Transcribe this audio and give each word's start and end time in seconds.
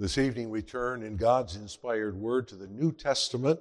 This 0.00 0.16
evening 0.16 0.50
we 0.50 0.62
turn 0.62 1.02
in 1.02 1.16
God's 1.16 1.56
inspired 1.56 2.14
word 2.14 2.46
to 2.48 2.54
the 2.54 2.68
New 2.68 2.92
Testament, 2.92 3.58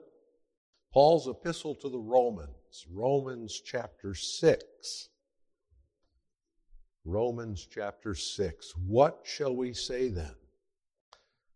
Paul's 0.94 1.28
epistle 1.28 1.74
to 1.74 1.90
the 1.90 1.98
Romans, 1.98 2.86
Romans 2.94 3.60
chapter 3.60 4.13
6. 4.13 5.10
Romans 7.05 7.68
chapter 7.73 8.13
6. 8.13 8.73
What 8.86 9.21
shall 9.23 9.55
we 9.55 9.73
say 9.73 10.10
then? 10.10 10.36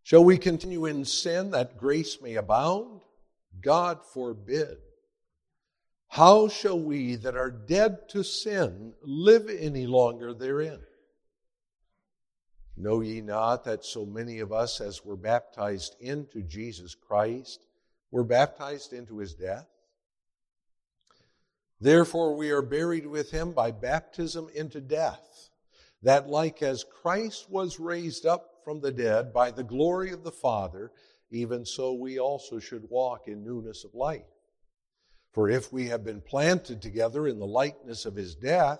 Shall 0.02 0.24
we 0.24 0.40
continue 0.40 0.88
in 0.88 1.06
sin 1.06 1.52
that 1.52 1.78
grace 1.78 2.20
may 2.20 2.34
abound? 2.34 3.02
God 3.62 4.00
forbid. 4.04 4.78
How 6.08 6.48
shall 6.48 6.80
we 6.80 7.18
that 7.18 7.38
are 7.38 7.52
dead 7.52 8.10
to 8.10 8.24
sin 8.24 8.94
live 9.04 9.48
any 9.48 9.86
longer 9.86 10.34
therein? 10.34 10.80
Know 12.78 13.02
ye 13.02 13.22
not 13.22 13.66
that 13.66 13.86
so 13.86 14.06
many 14.06 14.40
of 14.40 14.52
us 14.52 14.82
as 14.82 15.06
were 15.06 15.18
baptized 15.18 15.96
into 16.00 16.42
Jesus 16.42 16.96
Christ 16.96 17.66
were 18.12 18.24
baptized 18.24 18.94
into 18.94 19.18
his 19.18 19.34
death? 19.34 19.68
Therefore 21.80 22.36
we 22.36 22.52
are 22.52 22.62
buried 22.62 23.08
with 23.08 23.32
him 23.32 23.54
by 23.54 23.72
baptism 23.72 24.50
into 24.54 24.80
death, 24.80 25.50
that 26.04 26.30
like 26.30 26.62
as 26.62 26.84
Christ 26.84 27.50
was 27.50 27.80
raised 27.80 28.26
up 28.26 28.62
from 28.64 28.82
the 28.82 28.92
dead 28.92 29.34
by 29.34 29.52
the 29.52 29.64
glory 29.64 30.12
of 30.12 30.24
the 30.24 30.32
Father, 30.32 30.92
even 31.32 31.66
so 31.66 31.94
we 31.94 32.20
also 32.20 32.60
should 32.60 32.90
walk 32.90 33.28
in 33.28 33.44
newness 33.44 33.84
of 33.84 33.96
life. 33.96 34.26
For 35.32 35.50
if 35.50 35.72
we 35.72 35.88
have 35.88 36.04
been 36.04 36.22
planted 36.22 36.82
together 36.82 37.28
in 37.28 37.40
the 37.40 37.48
likeness 37.48 38.06
of 38.06 38.16
his 38.16 38.36
death, 38.36 38.80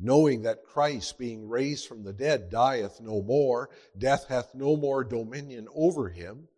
knowing 0.00 0.42
that 0.42 0.64
Christ, 0.64 1.18
being 1.18 1.48
raised 1.48 1.86
from 1.86 2.02
the 2.02 2.12
dead, 2.12 2.50
dieth 2.50 3.00
no 3.00 3.22
more, 3.22 3.68
death 3.98 4.26
hath 4.28 4.54
no 4.54 4.76
more 4.76 5.04
dominion 5.04 5.68
over 5.74 6.08
him. 6.08 6.48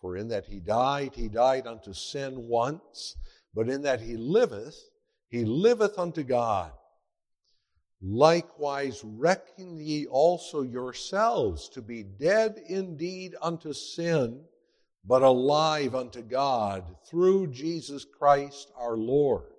For 0.00 0.16
in 0.16 0.28
that 0.28 0.46
he 0.46 0.60
died, 0.60 1.14
he 1.14 1.28
died 1.28 1.66
unto 1.66 1.92
sin 1.92 2.48
once, 2.48 3.16
but 3.54 3.68
in 3.68 3.82
that 3.82 4.00
he 4.00 4.16
liveth, 4.16 4.88
he 5.28 5.44
liveth 5.44 5.98
unto 5.98 6.22
God. 6.22 6.72
Likewise, 8.02 9.02
reckon 9.04 9.78
ye 9.78 10.06
also 10.06 10.62
yourselves 10.62 11.68
to 11.70 11.82
be 11.82 12.02
dead 12.02 12.58
indeed 12.66 13.34
unto 13.42 13.74
sin, 13.74 14.42
but 15.04 15.22
alive 15.22 15.94
unto 15.94 16.22
God 16.22 16.84
through 17.06 17.48
Jesus 17.48 18.06
Christ 18.06 18.70
our 18.76 18.96
Lord. 18.96 19.52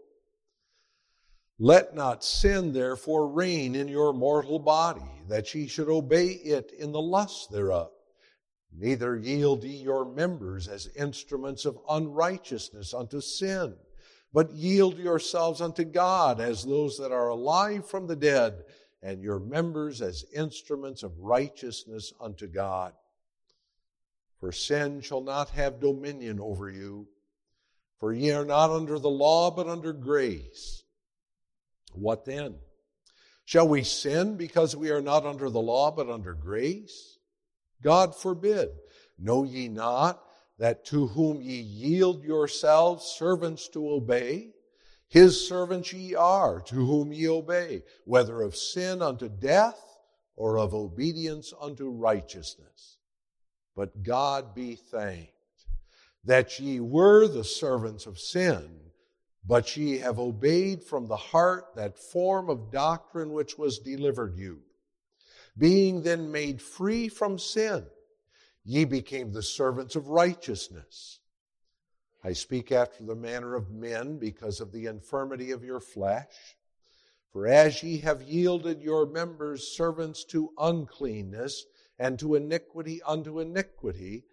Let 1.63 1.93
not 1.93 2.23
sin 2.23 2.73
therefore 2.73 3.27
reign 3.27 3.75
in 3.75 3.87
your 3.87 4.13
mortal 4.13 4.57
body, 4.57 5.05
that 5.27 5.53
ye 5.53 5.67
should 5.67 5.89
obey 5.89 6.29
it 6.29 6.71
in 6.71 6.91
the 6.91 6.99
lust 6.99 7.51
thereof. 7.51 7.91
Neither 8.75 9.15
yield 9.15 9.63
ye 9.63 9.75
your 9.75 10.03
members 10.03 10.67
as 10.67 10.89
instruments 10.95 11.65
of 11.65 11.77
unrighteousness 11.87 12.95
unto 12.95 13.21
sin, 13.21 13.75
but 14.33 14.51
yield 14.53 14.97
yourselves 14.97 15.61
unto 15.61 15.83
God 15.83 16.39
as 16.41 16.63
those 16.63 16.97
that 16.97 17.11
are 17.11 17.29
alive 17.29 17.87
from 17.87 18.07
the 18.07 18.15
dead, 18.15 18.63
and 19.03 19.21
your 19.21 19.39
members 19.39 20.01
as 20.01 20.25
instruments 20.33 21.03
of 21.03 21.19
righteousness 21.19 22.11
unto 22.19 22.47
God. 22.47 22.93
For 24.39 24.51
sin 24.51 25.01
shall 25.01 25.21
not 25.21 25.51
have 25.51 25.79
dominion 25.79 26.39
over 26.39 26.71
you, 26.71 27.07
for 27.99 28.11
ye 28.11 28.31
are 28.31 28.45
not 28.45 28.71
under 28.71 28.97
the 28.97 29.11
law, 29.11 29.51
but 29.51 29.67
under 29.67 29.93
grace. 29.93 30.80
What 31.93 32.25
then? 32.25 32.55
Shall 33.45 33.67
we 33.67 33.83
sin 33.83 34.37
because 34.37 34.75
we 34.75 34.91
are 34.91 35.01
not 35.01 35.25
under 35.25 35.49
the 35.49 35.61
law 35.61 35.91
but 35.91 36.09
under 36.09 36.33
grace? 36.33 37.17
God 37.81 38.15
forbid. 38.15 38.69
Know 39.17 39.43
ye 39.43 39.67
not 39.67 40.23
that 40.57 40.85
to 40.85 41.07
whom 41.07 41.41
ye 41.41 41.59
yield 41.59 42.23
yourselves 42.23 43.05
servants 43.05 43.67
to 43.69 43.89
obey, 43.89 44.51
his 45.07 45.47
servants 45.47 45.91
ye 45.91 46.15
are 46.15 46.61
to 46.61 46.75
whom 46.75 47.11
ye 47.11 47.27
obey, 47.27 47.83
whether 48.05 48.41
of 48.41 48.55
sin 48.55 49.01
unto 49.01 49.27
death 49.27 49.79
or 50.35 50.57
of 50.57 50.73
obedience 50.73 51.53
unto 51.59 51.89
righteousness. 51.89 52.97
But 53.75 54.03
God 54.03 54.53
be 54.53 54.75
thanked 54.75 55.33
that 56.23 56.59
ye 56.59 56.79
were 56.79 57.27
the 57.27 57.43
servants 57.43 58.05
of 58.05 58.19
sin 58.19 58.80
but 59.43 59.75
ye 59.75 59.97
have 59.97 60.19
obeyed 60.19 60.83
from 60.83 61.07
the 61.07 61.15
heart 61.15 61.75
that 61.75 61.97
form 61.97 62.49
of 62.49 62.71
doctrine 62.71 63.33
which 63.33 63.57
was 63.57 63.79
delivered 63.79 64.37
you. 64.37 64.59
Being 65.57 66.03
then 66.03 66.31
made 66.31 66.61
free 66.61 67.09
from 67.09 67.37
sin, 67.37 67.85
ye 68.63 68.85
became 68.85 69.31
the 69.31 69.43
servants 69.43 69.95
of 69.95 70.07
righteousness. 70.07 71.19
I 72.23 72.33
speak 72.33 72.71
after 72.71 73.03
the 73.03 73.15
manner 73.15 73.55
of 73.55 73.71
men 73.71 74.19
because 74.19 74.61
of 74.61 74.71
the 74.71 74.85
infirmity 74.85 75.51
of 75.51 75.63
your 75.63 75.79
flesh. 75.79 76.55
For 77.31 77.47
as 77.47 77.81
ye 77.81 77.97
have 77.99 78.21
yielded 78.21 78.81
your 78.81 79.07
members 79.07 79.75
servants 79.75 80.23
to 80.25 80.51
uncleanness 80.57 81.65
and 81.97 82.19
to 82.19 82.35
iniquity 82.35 83.01
unto 83.03 83.39
iniquity, 83.39 84.25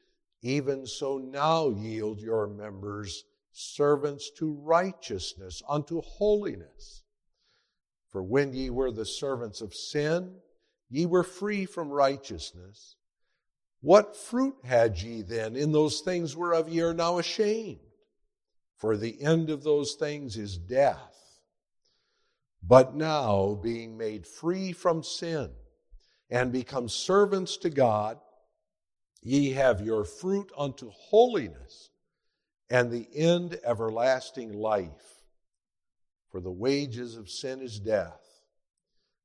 even 0.43 0.87
so 0.87 1.17
now 1.17 1.71
yield 1.71 2.21
your 2.21 2.47
members 2.47 3.25
servants 3.53 4.31
to 4.39 4.53
righteousness, 4.53 5.63
unto 5.69 6.01
holiness. 6.03 7.03
For 8.09 8.23
when 8.23 8.53
ye 8.53 8.71
were 8.71 8.91
the 8.91 9.05
servants 9.05 9.61
of 9.61 9.75
sin, 9.75 10.37
ye 10.89 11.07
were 11.07 11.23
free 11.23 11.67
from 11.67 11.91
righteousness. 11.91 12.97
What 13.81 14.17
fruit 14.17 14.57
had 14.65 15.01
ye 15.01 15.23
then 15.23 15.55
in 15.55 15.73
those 15.73 16.01
things 16.01 16.37
whereof 16.37 16.69
ye 16.69 16.81
are 16.81 16.95
now 16.95 17.19
ashamed? 17.19 17.81
For 18.77 18.97
the 18.97 19.21
end 19.23 19.51
of 19.51 19.63
those 19.63 19.95
things 19.95 20.37
is 20.37 20.57
death. 20.57 21.15
But 22.63 22.95
now, 22.95 23.55
being 23.63 23.97
made 23.97 24.27
free 24.27 24.73
from 24.73 25.03
sin 25.03 25.51
and 26.31 26.53
become 26.53 26.89
servants 26.89 27.57
to 27.59 27.71
God, 27.71 28.19
ye 29.23 29.53
have 29.53 29.81
your 29.81 30.05
fruit 30.05 30.51
unto 30.57 30.91
holiness 30.91 31.91
and 32.71 32.91
the 32.91 33.09
end 33.15 33.59
everlasting 33.65 34.53
life. 34.53 35.23
For 36.31 36.41
the 36.41 36.51
wages 36.51 37.17
of 37.17 37.31
sin 37.31 37.62
is 37.62 37.81
death, 37.81 38.43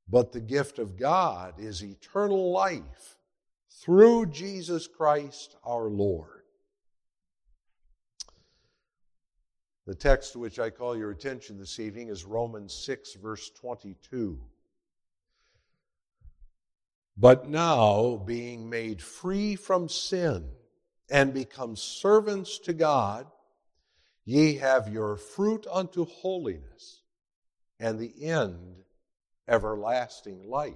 but 0.07 0.31
the 0.31 0.39
gift 0.39 0.79
of 0.79 0.97
God 0.97 1.55
is 1.59 1.83
eternal 1.83 2.51
life 2.51 3.17
through 3.81 4.27
Jesus 4.27 4.87
Christ 4.87 5.57
our 5.65 5.89
Lord. 5.89 6.29
The 9.85 9.95
text 9.95 10.31
to 10.31 10.39
which 10.39 10.59
I 10.59 10.69
call 10.69 10.95
your 10.95 11.11
attention 11.11 11.59
this 11.59 11.77
evening 11.77 12.07
is 12.07 12.23
Romans 12.23 12.73
6, 12.73 13.15
verse 13.15 13.49
22. 13.49 14.39
But 17.17 17.49
now, 17.49 18.15
being 18.25 18.69
made 18.69 19.01
free 19.01 19.57
from 19.57 19.89
sin, 19.89 20.45
and 21.09 21.33
become 21.33 21.75
servants 21.75 22.57
to 22.59 22.73
God, 22.73 23.27
ye 24.25 24.55
have 24.55 24.87
your 24.87 25.17
fruit 25.17 25.65
unto 25.71 26.05
holiness, 26.05 27.01
and 27.79 27.99
the 27.99 28.23
end 28.23 28.83
everlasting 29.47 30.49
life. 30.49 30.73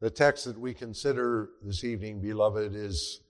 The 0.00 0.10
text 0.10 0.44
that 0.44 0.58
we 0.58 0.74
consider 0.74 1.50
this 1.62 1.84
evening, 1.84 2.20
beloved, 2.20 2.74
is 2.74 3.20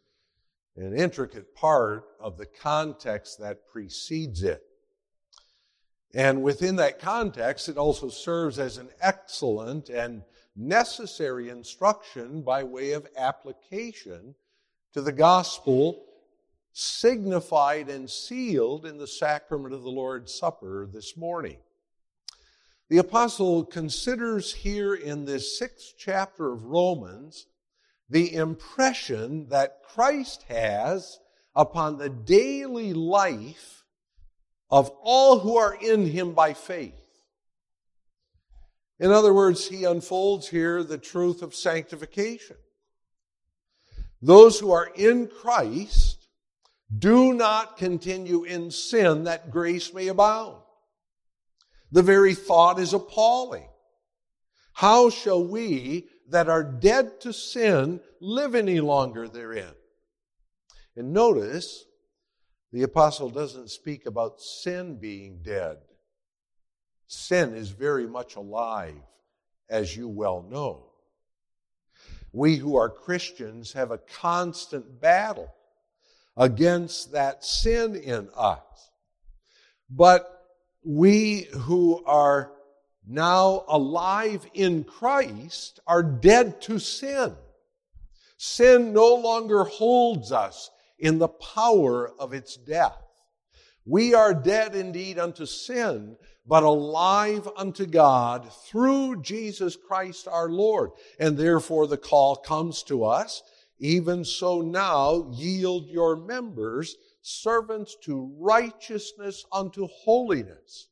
an 0.76 0.96
intricate 0.96 1.54
part 1.54 2.04
of 2.18 2.36
the 2.36 2.46
context 2.46 3.38
that 3.38 3.68
precedes 3.68 4.42
it. 4.42 4.62
And 6.14 6.42
within 6.42 6.76
that 6.76 7.00
context, 7.00 7.68
it 7.68 7.76
also 7.76 8.08
serves 8.08 8.58
as 8.58 8.78
an 8.78 8.88
excellent 9.00 9.88
and 9.88 10.22
necessary 10.56 11.48
instruction 11.48 12.42
by 12.42 12.62
way 12.62 12.92
of 12.92 13.06
application 13.16 14.34
to 14.92 15.02
the 15.02 15.12
gospel 15.12 16.04
signified 16.72 17.88
and 17.88 18.10
sealed 18.10 18.84
in 18.84 18.98
the 18.98 19.06
sacrament 19.06 19.74
of 19.74 19.82
the 19.82 19.90
Lord's 19.90 20.34
Supper 20.34 20.88
this 20.92 21.16
morning. 21.16 21.58
The 22.88 22.98
apostle 22.98 23.64
considers 23.64 24.52
here 24.52 24.94
in 24.94 25.24
this 25.24 25.58
sixth 25.58 25.94
chapter 25.98 26.52
of 26.52 26.64
Romans 26.64 27.46
the 28.10 28.34
impression 28.34 29.48
that 29.48 29.82
Christ 29.82 30.44
has 30.48 31.18
upon 31.54 31.96
the 31.96 32.10
daily 32.10 32.92
life 32.92 33.84
of 34.70 34.90
all 35.02 35.38
who 35.38 35.56
are 35.56 35.74
in 35.74 36.06
him 36.06 36.32
by 36.34 36.52
faith. 36.52 37.03
In 39.00 39.10
other 39.10 39.34
words, 39.34 39.66
he 39.68 39.84
unfolds 39.84 40.48
here 40.48 40.82
the 40.82 40.98
truth 40.98 41.42
of 41.42 41.54
sanctification. 41.54 42.56
Those 44.22 44.58
who 44.58 44.70
are 44.72 44.90
in 44.94 45.26
Christ 45.26 46.28
do 46.96 47.34
not 47.34 47.76
continue 47.76 48.44
in 48.44 48.70
sin 48.70 49.24
that 49.24 49.50
grace 49.50 49.92
may 49.92 50.08
abound. 50.08 50.62
The 51.90 52.02
very 52.02 52.34
thought 52.34 52.78
is 52.78 52.92
appalling. 52.92 53.68
How 54.72 55.10
shall 55.10 55.44
we 55.44 56.08
that 56.30 56.48
are 56.48 56.64
dead 56.64 57.20
to 57.20 57.32
sin 57.32 58.00
live 58.20 58.54
any 58.54 58.80
longer 58.80 59.28
therein? 59.28 59.74
And 60.96 61.12
notice, 61.12 61.84
the 62.72 62.82
apostle 62.82 63.30
doesn't 63.30 63.70
speak 63.70 64.06
about 64.06 64.40
sin 64.40 64.98
being 64.98 65.42
dead. 65.42 65.76
Sin 67.06 67.54
is 67.54 67.70
very 67.70 68.06
much 68.06 68.36
alive, 68.36 69.00
as 69.68 69.96
you 69.96 70.08
well 70.08 70.42
know. 70.50 70.86
We 72.32 72.56
who 72.56 72.76
are 72.76 72.88
Christians 72.88 73.72
have 73.74 73.90
a 73.90 73.98
constant 73.98 75.00
battle 75.00 75.54
against 76.36 77.12
that 77.12 77.44
sin 77.44 77.94
in 77.94 78.28
us. 78.36 78.90
But 79.88 80.30
we 80.82 81.48
who 81.52 82.02
are 82.04 82.52
now 83.06 83.64
alive 83.68 84.46
in 84.54 84.84
Christ 84.84 85.80
are 85.86 86.02
dead 86.02 86.60
to 86.62 86.78
sin. 86.78 87.34
Sin 88.36 88.92
no 88.92 89.14
longer 89.14 89.64
holds 89.64 90.32
us 90.32 90.70
in 90.98 91.18
the 91.18 91.28
power 91.28 92.10
of 92.18 92.32
its 92.32 92.56
death. 92.56 92.98
We 93.86 94.14
are 94.14 94.34
dead 94.34 94.74
indeed 94.74 95.18
unto 95.18 95.46
sin, 95.46 96.16
but 96.46 96.62
alive 96.62 97.48
unto 97.56 97.86
God 97.86 98.52
through 98.66 99.22
Jesus 99.22 99.76
Christ 99.76 100.28
our 100.28 100.48
Lord. 100.48 100.90
And 101.18 101.36
therefore 101.36 101.86
the 101.86 101.96
call 101.96 102.36
comes 102.36 102.82
to 102.84 103.04
us, 103.04 103.42
even 103.78 104.24
so 104.24 104.60
now 104.60 105.30
yield 105.32 105.88
your 105.88 106.16
members 106.16 106.96
servants 107.22 107.96
to 108.02 108.30
righteousness 108.38 109.46
unto 109.50 109.88
holiness. 109.88 110.88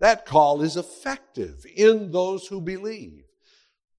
That 0.00 0.26
call 0.26 0.62
is 0.62 0.76
effective 0.76 1.64
in 1.76 2.10
those 2.10 2.48
who 2.48 2.60
believe. 2.60 3.22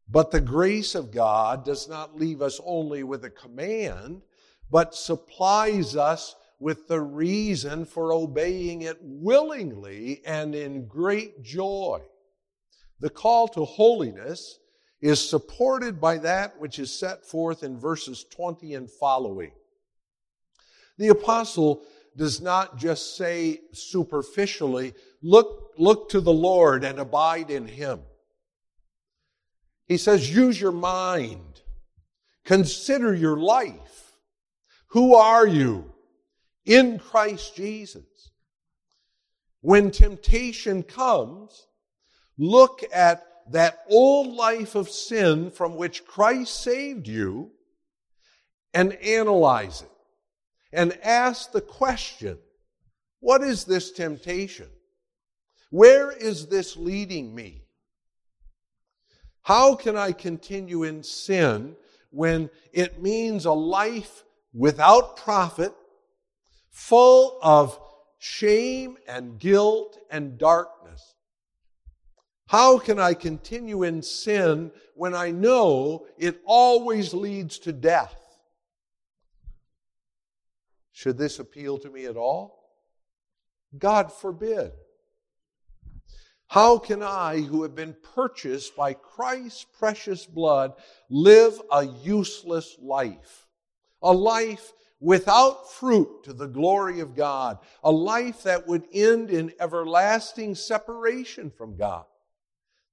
But 0.09 0.31
the 0.31 0.41
grace 0.41 0.95
of 0.95 1.11
God 1.11 1.63
does 1.63 1.87
not 1.87 2.19
leave 2.19 2.41
us 2.41 2.59
only 2.65 3.03
with 3.03 3.23
a 3.23 3.29
command, 3.29 4.21
but 4.69 4.93
supplies 4.93 5.95
us 5.95 6.35
with 6.63 6.87
the 6.87 7.01
reason 7.01 7.83
for 7.83 8.13
obeying 8.13 8.83
it 8.83 8.97
willingly 9.01 10.21
and 10.25 10.55
in 10.55 10.87
great 10.87 11.43
joy. 11.43 11.99
The 13.01 13.09
call 13.09 13.49
to 13.49 13.65
holiness 13.65 14.59
is 15.01 15.29
supported 15.29 15.99
by 15.99 16.19
that 16.19 16.57
which 16.61 16.79
is 16.79 16.97
set 16.97 17.25
forth 17.25 17.63
in 17.63 17.77
verses 17.77 18.23
20 18.33 18.75
and 18.75 18.89
following. 18.89 19.51
The 20.97 21.09
apostle 21.09 21.83
does 22.15 22.39
not 22.39 22.77
just 22.77 23.17
say 23.17 23.59
superficially, 23.73 24.93
look, 25.21 25.73
look 25.77 26.09
to 26.11 26.21
the 26.21 26.31
Lord 26.31 26.85
and 26.85 26.97
abide 26.97 27.49
in 27.49 27.67
Him. 27.67 27.99
He 29.85 29.97
says, 29.97 30.33
use 30.33 30.61
your 30.61 30.71
mind. 30.71 31.61
Consider 32.45 33.13
your 33.13 33.37
life. 33.37 34.13
Who 34.91 35.15
are 35.15 35.45
you 35.45 35.92
in 36.65 36.99
Christ 36.99 37.55
Jesus? 37.55 38.31
When 39.61 39.91
temptation 39.91 40.83
comes, 40.83 41.67
look 42.37 42.83
at 42.93 43.25
that 43.51 43.79
old 43.89 44.35
life 44.35 44.75
of 44.75 44.89
sin 44.89 45.51
from 45.51 45.75
which 45.75 46.05
Christ 46.05 46.63
saved 46.63 47.07
you 47.07 47.51
and 48.73 48.93
analyze 48.93 49.81
it 49.81 49.89
and 50.71 50.97
ask 51.03 51.51
the 51.51 51.61
question, 51.61 52.37
what 53.19 53.41
is 53.41 53.65
this 53.65 53.91
temptation? 53.91 54.67
Where 55.69 56.11
is 56.11 56.47
this 56.47 56.75
leading 56.75 57.33
me? 57.33 57.61
How 59.43 59.75
can 59.75 59.95
I 59.95 60.11
continue 60.11 60.83
in 60.83 61.03
sin 61.03 61.75
when 62.09 62.49
it 62.71 63.01
means 63.01 63.45
a 63.45 63.53
life 63.53 64.23
without 64.53 65.17
profit, 65.17 65.73
full 66.73 67.39
of 67.41 67.79
shame 68.17 68.97
and 69.07 69.39
guilt 69.39 69.97
and 70.09 70.37
darkness? 70.37 71.15
How 72.47 72.77
can 72.77 72.99
I 72.99 73.13
continue 73.13 73.83
in 73.83 74.01
sin 74.01 74.71
when 74.95 75.15
I 75.15 75.31
know 75.31 76.05
it 76.17 76.41
always 76.45 77.13
leads 77.13 77.57
to 77.59 77.71
death? 77.71 78.19
Should 80.91 81.17
this 81.17 81.39
appeal 81.39 81.77
to 81.79 81.89
me 81.89 82.05
at 82.05 82.17
all? 82.17 82.59
God 83.77 84.11
forbid. 84.11 84.71
How 86.47 86.77
can 86.77 87.01
I, 87.01 87.39
who 87.39 87.63
have 87.63 87.73
been 87.73 87.95
purchased 88.13 88.75
by 88.75 88.93
Christ's 88.93 89.65
precious 89.79 90.27
blood, 90.27 90.73
live 91.09 91.59
a 91.71 91.83
useless 91.83 92.77
life? 92.79 93.47
A 94.03 94.13
life 94.13 94.73
without 95.03 95.71
fruit 95.71 96.23
to 96.23 96.33
the 96.33 96.47
glory 96.47 97.01
of 97.01 97.15
God. 97.15 97.59
A 97.83 97.91
life 97.91 98.43
that 98.43 98.67
would 98.67 98.87
end 98.91 99.29
in 99.29 99.53
everlasting 99.59 100.55
separation 100.55 101.51
from 101.51 101.75
God. 101.75 102.05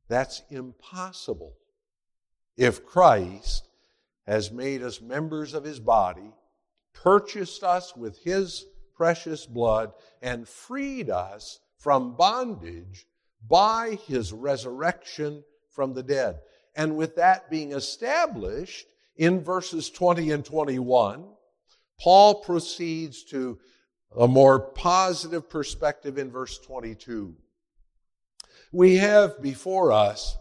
That's 0.09 0.43
impossible 0.51 1.55
if 2.57 2.85
Christ 2.85 3.69
has 4.27 4.51
made 4.51 4.83
us 4.83 5.01
members 5.01 5.55
of 5.55 5.65
his 5.65 5.81
body 5.81 6.33
purchased 6.93 7.63
us 7.63 7.97
with 7.97 8.19
his 8.19 8.67
precious 9.01 9.47
blood, 9.47 9.95
and 10.21 10.47
freed 10.47 11.09
us 11.09 11.59
from 11.79 12.15
bondage 12.17 13.07
by 13.49 13.99
his 14.07 14.31
resurrection 14.31 15.43
from 15.71 15.95
the 15.95 16.03
dead. 16.03 16.39
And 16.77 16.99
with 16.99 17.17
that 17.17 17.49
being 17.49 17.73
established 17.73 18.87
in 19.17 19.43
verses 19.43 19.89
20 19.89 20.33
and 20.33 20.45
21, 20.45 21.25
Paul 22.01 22.37
proceeds 22.37 23.25
to 23.25 23.59
a 24.17 24.27
more 24.27 24.59
positive 24.59 25.49
perspective 25.49 26.19
in 26.19 26.31
verse 26.31 26.59
22. 26.59 27.37
We 28.73 28.97
have 28.97 29.43
before 29.43 29.93
us 29.93 30.37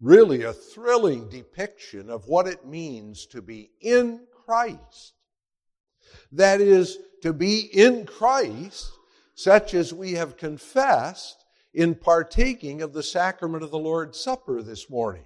really 0.00 0.42
a 0.42 0.52
thrilling 0.52 1.28
depiction 1.28 2.10
of 2.10 2.26
what 2.26 2.46
it 2.46 2.66
means 2.66 3.26
to 3.26 3.42
be 3.42 3.70
in 3.80 4.20
Christ 4.44 5.14
that 6.32 6.60
is, 6.60 6.98
to 7.22 7.32
be 7.32 7.60
in 7.60 8.06
Christ, 8.06 8.90
such 9.34 9.74
as 9.74 9.92
we 9.92 10.12
have 10.12 10.36
confessed 10.36 11.44
in 11.72 11.94
partaking 11.94 12.82
of 12.82 12.92
the 12.92 13.02
sacrament 13.02 13.62
of 13.62 13.70
the 13.70 13.78
Lord's 13.78 14.18
Supper 14.18 14.62
this 14.62 14.90
morning. 14.90 15.24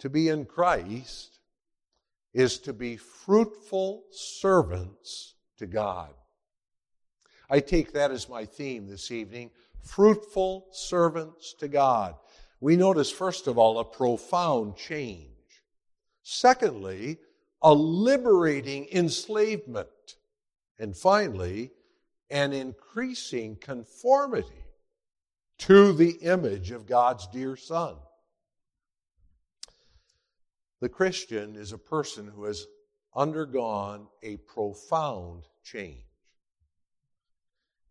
To 0.00 0.10
be 0.10 0.28
in 0.28 0.44
Christ 0.44 1.33
is 2.34 2.58
to 2.58 2.72
be 2.72 2.96
fruitful 2.96 4.04
servants 4.10 5.34
to 5.56 5.66
God. 5.66 6.10
I 7.48 7.60
take 7.60 7.92
that 7.92 8.10
as 8.10 8.28
my 8.28 8.44
theme 8.44 8.88
this 8.88 9.10
evening 9.10 9.50
fruitful 9.82 10.66
servants 10.72 11.54
to 11.60 11.68
God. 11.68 12.14
We 12.60 12.76
notice, 12.76 13.10
first 13.10 13.46
of 13.46 13.58
all, 13.58 13.78
a 13.78 13.84
profound 13.84 14.76
change. 14.76 15.28
Secondly, 16.22 17.18
a 17.62 17.72
liberating 17.72 18.88
enslavement. 18.92 19.88
And 20.78 20.96
finally, 20.96 21.70
an 22.30 22.52
increasing 22.52 23.56
conformity 23.56 24.64
to 25.58 25.92
the 25.92 26.12
image 26.22 26.70
of 26.70 26.86
God's 26.86 27.26
dear 27.28 27.56
Son. 27.56 27.94
The 30.80 30.88
Christian 30.88 31.56
is 31.56 31.72
a 31.72 31.78
person 31.78 32.26
who 32.26 32.44
has 32.44 32.66
undergone 33.14 34.08
a 34.22 34.36
profound 34.36 35.44
change. 35.62 36.04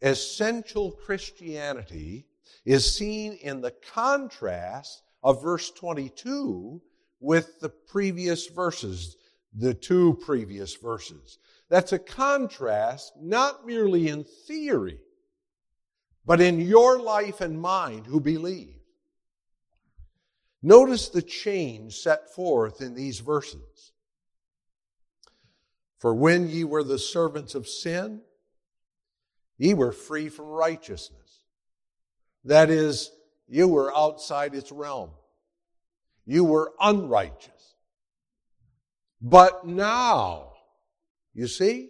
Essential 0.02 0.92
Christianity 0.92 2.26
is 2.66 2.98
seen 2.98 3.34
in 3.42 3.62
the 3.62 3.74
contrast 3.94 5.02
of 5.24 5.42
verse 5.42 5.72
22 5.72 6.82
with 7.20 7.60
the 7.62 7.70
previous 7.70 8.48
verses 8.48 9.16
the 9.56 9.74
two 9.74 10.16
previous 10.26 10.76
verses. 10.76 11.38
That's 11.70 11.94
a 11.94 12.00
contrast, 12.00 13.14
not 13.20 13.66
merely 13.66 14.08
in 14.08 14.24
theory, 14.48 15.00
but 16.26 16.42
in 16.42 16.60
your 16.60 17.00
life 17.00 17.42
and 17.42 17.60
mine 17.60 18.04
who 18.06 18.20
believe. 18.20 18.83
Notice 20.66 21.10
the 21.10 21.22
change 21.22 21.98
set 21.98 22.34
forth 22.34 22.82
in 22.82 22.96
these 22.96 23.20
verses. 23.20 23.92
For 26.00 26.16
when 26.16 26.50
ye 26.50 26.64
were 26.64 26.86
the 26.86 26.98
servants 26.98 27.54
of 27.54 27.68
sin, 27.68 28.22
ye 29.58 29.74
were 29.74 29.92
free 29.92 30.30
from 30.30 30.46
righteousness. 30.46 31.44
That 32.46 32.70
is, 32.70 33.12
you 33.48 33.68
were 33.68 33.96
outside 33.96 34.56
its 34.56 34.72
realm. 34.72 35.12
You 36.26 36.46
were 36.46 36.72
unrighteous. 36.80 37.76
But 39.22 39.66
now, 39.66 40.54
you 41.34 41.48
see, 41.48 41.90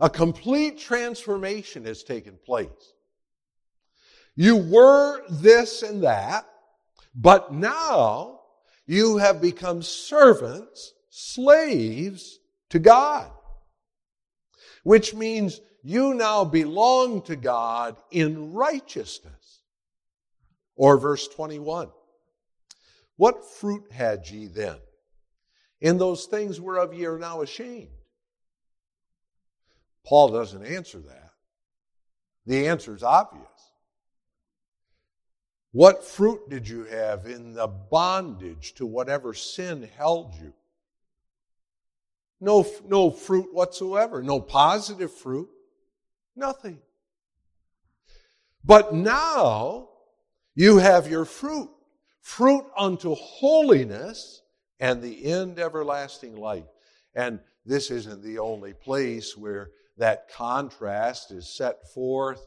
a 0.00 0.10
complete 0.10 0.78
transformation 0.78 1.84
has 1.86 2.04
taken 2.04 2.38
place. 2.44 2.68
You 4.36 4.56
were 4.56 5.22
this 5.28 5.82
and 5.82 6.02
that, 6.04 6.46
but 7.16 7.52
now 7.52 8.40
you 8.86 9.16
have 9.16 9.40
become 9.40 9.82
servants, 9.82 10.92
slaves 11.08 12.38
to 12.70 12.78
God. 12.78 13.30
Which 14.84 15.14
means 15.14 15.60
you 15.82 16.14
now 16.14 16.44
belong 16.44 17.22
to 17.22 17.34
God 17.34 17.96
in 18.10 18.52
righteousness. 18.52 19.62
Or 20.76 20.98
verse 20.98 21.26
21. 21.28 21.88
What 23.16 23.50
fruit 23.58 23.90
had 23.90 24.28
ye 24.28 24.46
then 24.46 24.76
in 25.80 25.96
those 25.96 26.26
things 26.26 26.60
whereof 26.60 26.92
ye 26.92 27.06
are 27.06 27.18
now 27.18 27.40
ashamed? 27.40 27.88
Paul 30.04 30.28
doesn't 30.28 30.64
answer 30.64 30.98
that. 30.98 31.30
The 32.44 32.68
answer 32.68 32.94
is 32.94 33.02
obvious. 33.02 33.46
What 35.76 36.02
fruit 36.02 36.48
did 36.48 36.66
you 36.66 36.84
have 36.84 37.26
in 37.26 37.52
the 37.52 37.66
bondage 37.66 38.72
to 38.76 38.86
whatever 38.86 39.34
sin 39.34 39.86
held 39.98 40.32
you? 40.36 40.54
No, 42.40 42.66
no 42.86 43.10
fruit 43.10 43.52
whatsoever, 43.52 44.22
no 44.22 44.40
positive 44.40 45.12
fruit, 45.12 45.50
nothing. 46.34 46.78
But 48.64 48.94
now 48.94 49.90
you 50.54 50.78
have 50.78 51.10
your 51.10 51.26
fruit, 51.26 51.68
fruit 52.22 52.64
unto 52.74 53.14
holiness 53.14 54.40
and 54.80 55.02
the 55.02 55.26
end 55.26 55.58
everlasting 55.58 56.36
life. 56.36 56.64
And 57.14 57.38
this 57.66 57.90
isn't 57.90 58.22
the 58.22 58.38
only 58.38 58.72
place 58.72 59.36
where 59.36 59.72
that 59.98 60.30
contrast 60.30 61.32
is 61.32 61.54
set 61.54 61.86
forth 61.92 62.46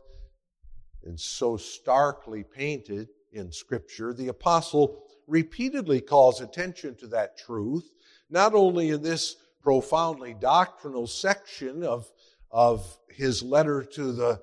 and 1.04 1.20
so 1.20 1.58
starkly 1.58 2.44
painted 2.44 3.08
in 3.32 3.52
Scripture, 3.52 4.14
the 4.14 4.28
apostle 4.28 5.04
repeatedly 5.28 6.02
calls 6.02 6.42
attention 6.42 6.96
to 6.96 7.08
that 7.08 7.38
truth, 7.38 7.90
not 8.30 8.54
only 8.54 8.90
in 8.90 9.02
this 9.02 9.36
profoundly 9.62 10.34
doctrinal 10.34 11.08
section 11.08 11.84
of, 11.84 12.10
of 12.52 12.98
his 13.10 13.44
letter 13.44 13.84
to 13.84 14.12
the 14.12 14.42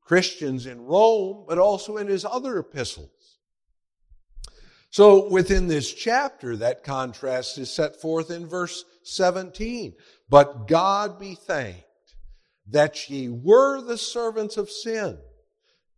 Christians 0.00 0.66
in 0.66 0.82
Rome, 0.82 1.44
but 1.48 1.58
also 1.58 1.96
in 1.96 2.06
his 2.06 2.24
other 2.24 2.58
epistles. 2.58 3.10
So 4.90 5.28
within 5.28 5.68
this 5.68 5.92
chapter, 5.92 6.56
that 6.56 6.84
contrast 6.84 7.58
is 7.58 7.70
set 7.70 8.00
forth 8.00 8.30
in 8.30 8.46
verse 8.46 8.84
17. 9.02 9.94
But 10.28 10.68
God 10.68 11.18
be 11.18 11.34
thanked 11.34 11.82
that 12.68 13.10
ye 13.10 13.28
were 13.28 13.80
the 13.80 13.98
servants 13.98 14.56
of 14.56 14.70
sin 14.70 15.18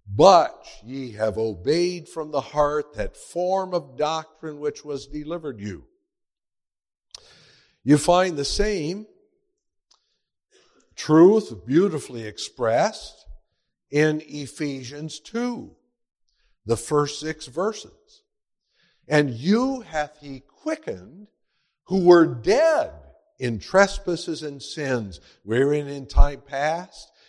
but 0.08 0.66
ye 0.84 1.12
have 1.12 1.36
obeyed 1.36 2.08
from 2.08 2.30
the 2.30 2.40
heart 2.40 2.94
that 2.94 3.16
form 3.16 3.74
of 3.74 3.96
doctrine 3.96 4.58
which 4.58 4.84
was 4.84 5.06
delivered 5.06 5.60
you. 5.60 5.84
You 7.84 7.98
find 7.98 8.36
the 8.36 8.44
same 8.44 9.06
truth 10.96 11.66
beautifully 11.66 12.24
expressed 12.24 13.26
in 13.90 14.22
Ephesians 14.26 15.20
2, 15.20 15.70
the 16.66 16.76
first 16.76 17.20
six 17.20 17.46
verses. 17.46 18.22
And 19.06 19.30
you 19.30 19.80
hath 19.80 20.18
he 20.20 20.40
quickened 20.40 21.28
who 21.84 22.04
were 22.04 22.26
dead 22.26 22.92
in 23.38 23.58
trespasses 23.58 24.42
and 24.42 24.62
sins, 24.62 25.20
wherein 25.44 25.86
in 25.86 26.06
time 26.06 26.42
past 26.44 27.10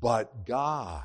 But 0.00 0.46
God, 0.46 1.04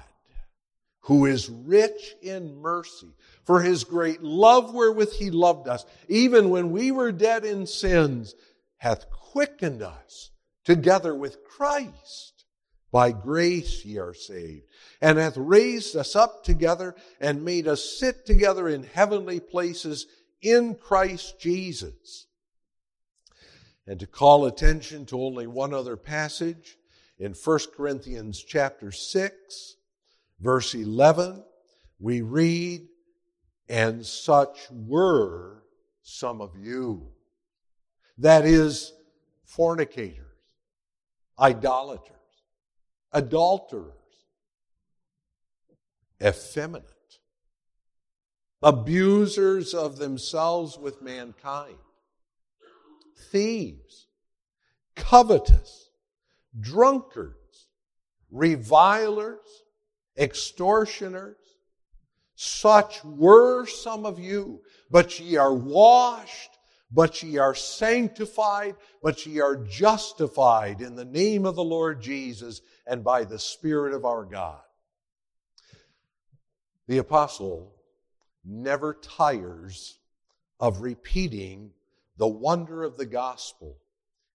who 1.02 1.26
is 1.26 1.50
rich 1.50 2.16
in 2.22 2.56
mercy, 2.58 3.14
for 3.46 3.62
his 3.62 3.84
great 3.84 4.22
love 4.22 4.74
wherewith 4.74 5.14
he 5.14 5.32
loved 5.32 5.68
us, 5.68 5.86
even 6.08 6.50
when 6.50 6.72
we 6.72 6.92
were 6.92 7.12
dead 7.12 7.46
in 7.46 7.66
sins, 7.66 8.36
hath 8.78 9.10
quickened 9.10 9.82
us 9.82 10.32
together 10.64 11.16
with 11.16 11.44
Christ. 11.44 12.46
By 12.92 13.12
grace 13.12 13.86
ye 13.86 14.00
are 14.00 14.16
saved, 14.16 14.66
and 15.00 15.20
hath 15.20 15.38
raised 15.38 15.96
us 15.96 16.16
up 16.16 16.44
together 16.44 16.96
and 17.22 17.46
made 17.46 17.68
us 17.68 17.98
sit 18.00 18.26
together 18.26 18.68
in 18.68 18.84
heavenly 18.84 19.40
places 19.40 20.08
in 20.42 20.74
Christ 20.74 21.40
Jesus. 21.40 22.26
And 23.86 24.00
to 24.00 24.08
call 24.08 24.46
attention 24.46 25.06
to 25.08 25.22
only 25.22 25.46
one 25.46 25.74
other 25.74 25.98
passage, 25.98 26.79
in 27.20 27.34
1 27.34 27.60
Corinthians 27.76 28.42
chapter 28.42 28.92
6, 28.92 29.76
verse 30.40 30.74
11, 30.74 31.44
we 32.00 32.22
read, 32.22 32.88
And 33.68 34.06
such 34.06 34.68
were 34.72 35.64
some 36.02 36.40
of 36.40 36.56
you. 36.58 37.08
That 38.18 38.46
is, 38.46 38.94
fornicators, 39.46 40.26
idolaters, 41.38 42.16
adulterers, 43.12 43.94
effeminate, 46.24 46.86
abusers 48.62 49.74
of 49.74 49.98
themselves 49.98 50.78
with 50.78 51.02
mankind, 51.02 51.78
thieves, 53.32 54.08
covetous, 54.96 55.89
drunkards, 56.58 57.68
revilers, 58.32 59.40
extortioners. 60.18 61.38
Such 62.36 63.04
were 63.04 63.66
some 63.66 64.06
of 64.06 64.18
you, 64.18 64.62
but 64.90 65.20
ye 65.20 65.36
are 65.36 65.54
washed, 65.54 66.58
but 66.92 67.22
ye 67.22 67.38
are 67.38 67.54
sanctified, 67.54 68.76
but 69.04 69.26
ye 69.26 69.42
are 69.42 69.58
justified 69.58 70.82
in 70.82 70.96
the 70.96 71.06
name 71.06 71.46
of 71.46 71.56
the 71.56 71.64
Lord 71.64 72.02
Jesus 72.02 72.62
and 72.88 73.04
by 73.04 73.26
the 73.26 73.40
Spirit 73.40 73.94
of 73.94 74.06
our 74.06 74.24
God. 74.24 74.62
The 76.88 76.98
apostle 77.00 77.76
never 78.44 78.96
tires 78.96 80.00
of 80.60 80.82
repeating 80.82 81.72
the 82.18 82.28
wonder 82.28 82.84
of 82.84 82.98
the 82.98 83.06
gospel 83.06 83.78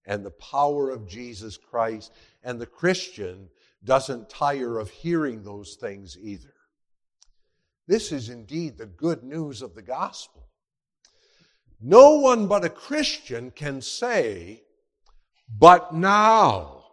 and 0.05 0.25
the 0.25 0.31
power 0.31 0.89
of 0.89 1.07
Jesus 1.07 1.57
Christ. 1.57 2.11
And 2.43 2.59
the 2.59 2.65
Christian 2.65 3.49
doesn't 3.83 4.29
tire 4.29 4.79
of 4.79 4.89
hearing 4.89 5.43
those 5.43 5.75
things 5.75 6.17
either. 6.19 6.53
This 7.87 8.11
is 8.11 8.29
indeed 8.29 8.77
the 8.77 8.85
good 8.85 9.23
news 9.23 9.61
of 9.61 9.75
the 9.75 9.81
gospel. 9.81 10.47
No 11.79 12.15
one 12.15 12.47
but 12.47 12.65
a 12.65 12.69
Christian 12.69 13.51
can 13.51 13.81
say, 13.81 14.63
but 15.49 15.93
now. 15.93 16.83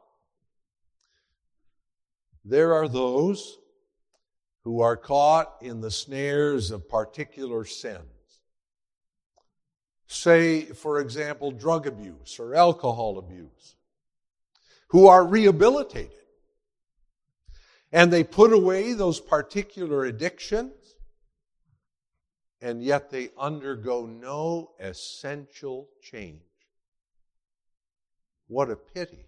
There 2.45 2.75
are 2.75 2.88
those 2.88 3.59
who 4.64 4.81
are 4.81 4.97
caught 4.97 5.57
in 5.62 5.81
the 5.81 5.90
snares 5.90 6.71
of 6.71 6.88
particular 6.88 7.64
sin 7.64 8.00
say, 10.12 10.62
for 10.62 11.00
example, 11.00 11.50
drug 11.50 11.87
abuse 11.87 12.38
or 12.38 12.54
alcohol 12.54 13.19
abuse, 13.19 13.76
who 14.88 15.07
are 15.07 15.26
rehabilitated. 15.26 16.11
And 17.90 18.12
they 18.12 18.25
put 18.25 18.52
away 18.52 18.92
those 18.92 19.21
particular 19.21 20.04
addictions 20.04 20.73
and 22.62 22.81
yet 22.83 23.11
they 23.11 23.31
undergo 23.37 24.07
no 24.07 24.71
essential 24.78 25.88
change. 26.00 26.40
What 28.47 28.71
a 28.71 28.76
pity. 28.76 29.26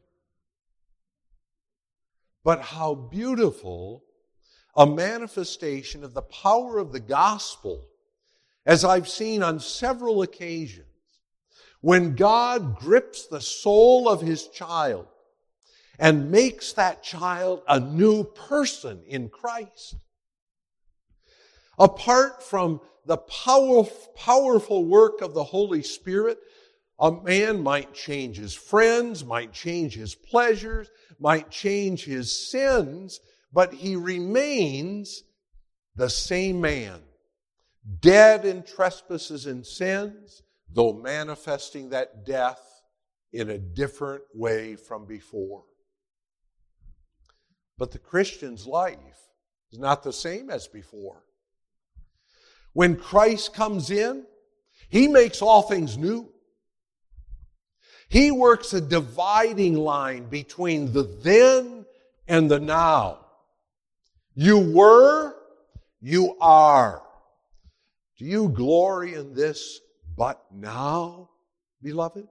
But 2.45 2.61
how 2.61 2.95
beautiful 2.95 4.05
a 4.77 4.87
manifestation 4.87 6.05
of 6.05 6.15
the 6.15 6.23
power 6.23 6.79
of 6.79 6.93
the 6.93 7.01
gospel, 7.01 7.89
as 8.67 8.85
I've 8.85 9.09
seen 9.09 9.43
on 9.43 9.61
several 9.61 10.23
occasions, 10.23 10.87
when 11.81 12.15
God 12.15 12.77
grips 12.79 13.27
the 13.27 13.41
soul 13.41 14.09
of 14.09 14.21
his 14.21 14.49
child 14.49 15.07
and 15.99 16.31
makes 16.31 16.73
that 16.73 17.03
child 17.03 17.63
a 17.69 17.79
new 17.79 18.25
person 18.25 19.03
in 19.07 19.29
Christ. 19.29 19.97
Apart 21.79 22.43
from 22.43 22.81
the 23.07 23.19
powerful 23.19 24.85
work 24.85 25.21
of 25.21 25.35
the 25.35 25.45
Holy 25.45 25.83
Spirit, 25.83 26.39
a 26.99 27.13
man 27.13 27.63
might 27.63 27.93
change 27.93 28.39
his 28.39 28.55
friends, 28.55 29.25
might 29.25 29.53
change 29.53 29.95
his 29.95 30.15
pleasures, 30.15 30.89
might 31.19 31.51
change 31.51 32.05
his 32.05 32.51
sins, 32.51 33.21
but 33.53 33.75
he 33.75 33.95
remains 33.95 35.23
the 35.97 36.09
same 36.09 36.61
man, 36.61 37.03
dead 38.01 38.45
in 38.45 38.63
trespasses 38.63 39.47
and 39.47 39.65
sins, 39.65 40.43
though 40.73 40.93
manifesting 40.93 41.91
that 41.91 42.25
death 42.25 42.61
in 43.33 43.51
a 43.51 43.59
different 43.59 44.23
way 44.33 44.77
from 44.77 45.07
before. 45.07 45.65
But 47.77 47.91
the 47.91 47.99
Christian's 47.99 48.67
life 48.67 48.99
is 49.73 49.79
not 49.79 50.03
the 50.03 50.13
same 50.13 50.51
as 50.51 50.69
before. 50.69 51.25
When 52.73 52.97
Christ 52.97 53.55
comes 53.55 53.91
in, 53.91 54.25
he 54.89 55.09
makes 55.09 55.43
all 55.43 55.63
things 55.63 55.99
new. 55.99 56.31
He 58.09 58.31
works 58.31 58.73
a 58.73 58.81
dividing 58.81 59.75
line 59.75 60.29
between 60.29 60.93
the 60.93 61.03
then 61.03 61.85
and 62.29 62.51
the 62.51 62.61
now. 62.61 63.27
You 64.35 64.73
were, 64.73 65.35
you 66.01 66.37
are. 66.41 67.03
Do 68.17 68.25
you 68.25 68.49
glory 68.49 69.15
in 69.15 69.35
this 69.35 69.81
but 70.17 70.45
now, 70.53 71.31
beloved? 71.83 72.29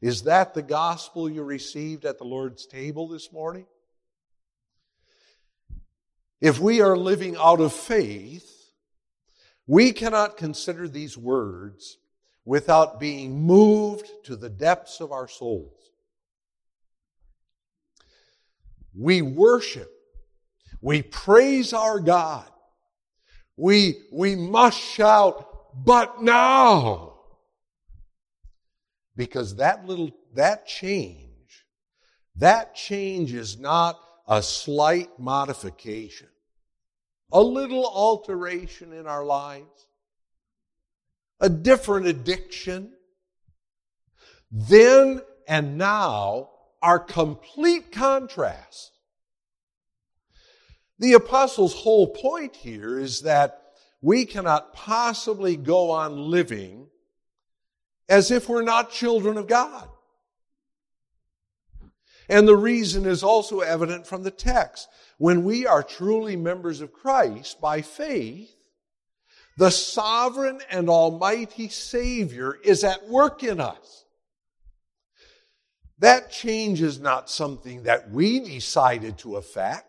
Is 0.00 0.22
that 0.22 0.54
the 0.54 0.62
gospel 0.62 1.28
you 1.28 1.42
received 1.42 2.04
at 2.04 2.18
the 2.18 2.24
Lord's 2.24 2.66
table 2.66 3.08
this 3.08 3.32
morning? 3.32 3.66
If 6.40 6.58
we 6.58 6.80
are 6.80 6.96
living 6.96 7.36
out 7.36 7.60
of 7.60 7.72
faith, 7.72 8.50
we 9.66 9.92
cannot 9.92 10.36
consider 10.36 10.86
these 10.86 11.16
words 11.16 11.98
without 12.44 13.00
being 13.00 13.42
moved 13.42 14.08
to 14.24 14.36
the 14.36 14.48
depths 14.48 15.00
of 15.00 15.12
our 15.12 15.28
souls. 15.28 15.90
We 18.94 19.20
worship, 19.22 19.90
we 20.80 21.02
praise 21.02 21.72
our 21.72 22.00
God, 22.00 22.48
we, 23.56 24.02
we 24.12 24.36
must 24.36 24.78
shout, 24.78 25.84
but 25.84 26.22
now. 26.22 27.14
Because 29.16 29.56
that 29.56 29.86
little, 29.86 30.10
that 30.34 30.66
change, 30.66 31.64
that 32.36 32.74
change 32.74 33.32
is 33.32 33.58
not 33.58 33.98
a 34.28 34.42
slight 34.42 35.08
modification, 35.18 36.28
a 37.32 37.40
little 37.40 37.86
alteration 37.86 38.92
in 38.92 39.06
our 39.06 39.24
lives, 39.24 39.86
a 41.40 41.48
different 41.48 42.06
addiction, 42.06 42.92
then 44.50 45.22
and 45.48 45.78
now 45.78 46.50
are 46.82 46.98
complete 46.98 47.90
contrasts. 47.92 48.92
The 50.98 51.12
apostle's 51.12 51.74
whole 51.74 52.08
point 52.08 52.56
here 52.56 52.98
is 52.98 53.22
that 53.22 53.62
we 54.00 54.24
cannot 54.24 54.72
possibly 54.72 55.56
go 55.56 55.90
on 55.90 56.30
living 56.30 56.86
as 58.08 58.30
if 58.30 58.48
we're 58.48 58.62
not 58.62 58.90
children 58.90 59.36
of 59.36 59.46
God. 59.46 59.88
And 62.28 62.46
the 62.46 62.56
reason 62.56 63.06
is 63.06 63.22
also 63.22 63.60
evident 63.60 64.06
from 64.06 64.22
the 64.22 64.30
text. 64.30 64.88
When 65.18 65.44
we 65.44 65.66
are 65.66 65.82
truly 65.82 66.36
members 66.36 66.80
of 66.80 66.92
Christ 66.92 67.60
by 67.60 67.82
faith, 67.82 68.54
the 69.56 69.70
sovereign 69.70 70.60
and 70.70 70.90
almighty 70.90 71.68
Savior 71.68 72.58
is 72.62 72.84
at 72.84 73.08
work 73.08 73.42
in 73.42 73.60
us. 73.60 74.04
That 75.98 76.30
change 76.30 76.82
is 76.82 77.00
not 77.00 77.30
something 77.30 77.84
that 77.84 78.10
we 78.10 78.40
decided 78.40 79.18
to 79.18 79.36
effect. 79.36 79.88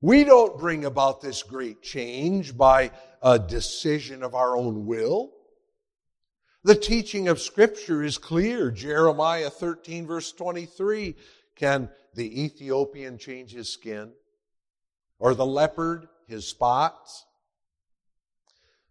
We 0.00 0.22
don't 0.24 0.58
bring 0.58 0.84
about 0.84 1.20
this 1.20 1.42
great 1.42 1.82
change 1.82 2.56
by 2.56 2.92
a 3.20 3.38
decision 3.38 4.22
of 4.22 4.34
our 4.34 4.56
own 4.56 4.86
will. 4.86 5.32
The 6.62 6.76
teaching 6.76 7.28
of 7.28 7.40
Scripture 7.40 8.02
is 8.04 8.18
clear. 8.18 8.70
Jeremiah 8.70 9.50
13, 9.50 10.06
verse 10.06 10.32
23. 10.32 11.16
Can 11.56 11.88
the 12.14 12.44
Ethiopian 12.44 13.18
change 13.18 13.52
his 13.52 13.72
skin? 13.72 14.12
Or 15.18 15.34
the 15.34 15.46
leopard 15.46 16.08
his 16.28 16.46
spots? 16.46 17.24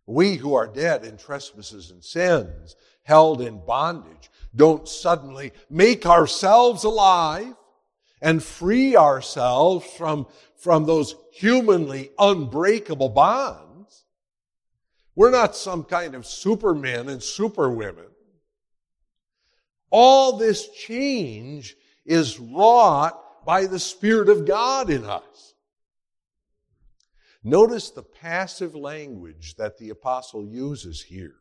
We 0.06 0.36
who 0.36 0.56
are 0.56 0.68
dead 0.68 1.06
in 1.06 1.18
trespasses 1.18 1.92
and 1.92 2.04
sins, 2.04 2.76
held 3.04 3.42
in 3.42 3.66
bondage, 3.66 4.30
don't 4.56 4.88
suddenly 4.88 5.54
make 5.70 6.06
ourselves 6.06 6.84
alive 6.84 7.54
and 8.22 8.42
free 8.42 8.96
ourselves 8.96 9.86
from, 9.98 10.28
from 10.58 10.86
those 10.86 11.16
humanly 11.32 12.12
unbreakable 12.18 13.10
bonds. 13.10 14.06
We're 15.16 15.32
not 15.32 15.56
some 15.56 15.84
kind 15.84 16.16
of 16.16 16.26
supermen 16.26 17.10
and 17.10 17.22
superwomen. 17.22 18.06
All 19.90 20.38
this 20.38 20.70
change 20.70 21.76
is 22.06 22.40
wrought 22.40 23.46
by 23.46 23.66
the 23.66 23.80
Spirit 23.80 24.30
of 24.30 24.46
God 24.46 24.90
in 24.90 25.06
us. 25.06 25.54
Notice 27.44 27.92
the 27.92 28.04
passive 28.04 28.76
language 28.76 29.56
that 29.56 29.78
the 29.78 29.90
apostle 29.90 30.46
uses 30.46 31.02
here. 31.02 31.36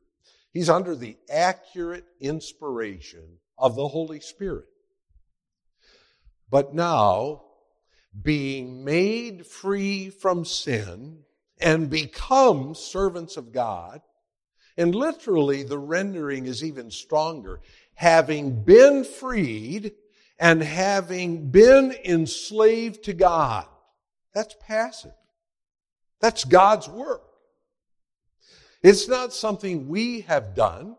He's 0.53 0.71
under 0.71 0.95
the 0.95 1.17
accurate 1.29 2.05
inspiration 2.21 3.39
of 3.59 3.75
the 3.75 3.89
Holy 3.89 4.21
Spirit. 4.21 4.69
But 6.49 6.75
now, 6.75 7.46
being 8.23 8.85
made 8.85 9.47
free 9.47 10.11
from 10.11 10.45
sin, 10.45 11.19
and 11.59 11.89
become 11.89 12.75
servants 12.75 13.37
of 13.37 13.53
God. 13.53 14.01
And 14.77 14.95
literally, 14.95 15.63
the 15.63 15.79
rendering 15.79 16.47
is 16.47 16.63
even 16.63 16.91
stronger. 16.91 17.61
Having 17.95 18.65
been 18.65 19.05
freed 19.05 19.93
and 20.39 20.63
having 20.63 21.51
been 21.51 21.95
enslaved 22.05 23.05
to 23.05 23.15
God. 23.15 23.67
That's 24.35 24.55
passive. 24.61 25.15
That's 26.21 26.45
God's 26.45 26.89
work. 26.89 27.23
It's 28.83 29.09
not 29.09 29.33
something 29.33 29.89
we 29.89 30.21
have 30.23 30.55
done. 30.55 30.97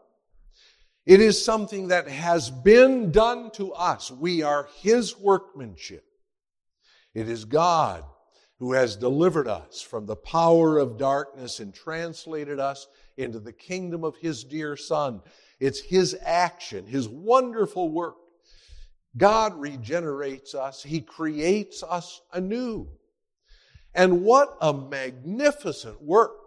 It 1.06 1.22
is 1.22 1.44
something 1.44 1.90
that 1.90 2.08
has 2.08 2.50
been 2.50 3.12
done 3.12 3.52
to 3.52 3.74
us. 3.74 4.10
We 4.10 4.42
are 4.42 4.68
His 4.82 5.18
workmanship. 5.18 6.07
It 7.18 7.30
is 7.30 7.46
God 7.46 8.04
who 8.60 8.74
has 8.74 8.96
delivered 8.96 9.48
us 9.48 9.82
from 9.82 10.06
the 10.06 10.16
power 10.16 10.78
of 10.78 11.00
darkness 11.00 11.60
and 11.60 11.74
translated 11.74 12.60
us 12.60 12.86
into 13.18 13.40
the 13.40 13.52
kingdom 13.52 14.04
of 14.04 14.18
His 14.18 14.44
dear 14.44 14.78
Son. 14.78 15.22
It's 15.60 15.80
His 15.80 16.16
action, 16.24 16.86
His 16.86 17.10
wonderful 17.10 17.90
work. 17.90 18.18
God 19.18 19.60
regenerates 19.60 20.54
us, 20.54 20.84
He 20.84 21.02
creates 21.02 21.82
us 21.82 22.22
anew. 22.34 22.88
And 23.96 24.22
what 24.22 24.56
a 24.62 24.72
magnificent 24.72 26.00
work 26.00 26.38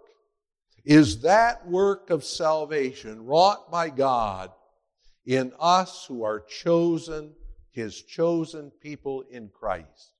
is 0.84 1.22
that 1.22 1.66
work 1.66 2.10
of 2.10 2.22
salvation 2.22 3.26
wrought 3.26 3.72
by 3.72 3.90
God 3.90 4.52
in 5.26 5.52
us 5.58 6.04
who 6.06 6.22
are 6.22 6.38
chosen, 6.38 7.32
His 7.72 8.02
chosen 8.02 8.70
people 8.80 9.24
in 9.32 9.48
Christ. 9.48 10.12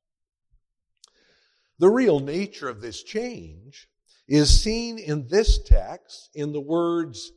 The 1.80 1.88
real 1.88 2.20
nature 2.20 2.68
of 2.68 2.82
this 2.82 3.02
change 3.02 3.88
is 4.28 4.62
seen 4.62 4.98
in 4.98 5.26
this 5.28 5.58
text 5.62 6.28
in 6.34 6.52
the 6.52 6.60
words, 6.60 7.32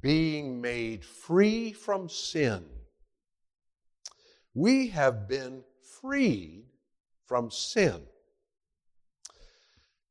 being 0.00 0.60
made 0.60 1.04
free 1.04 1.72
from 1.72 2.08
sin. 2.08 2.64
We 4.54 4.86
have 4.90 5.28
been 5.28 5.64
freed 6.00 6.66
from 7.26 7.50
sin. 7.50 8.02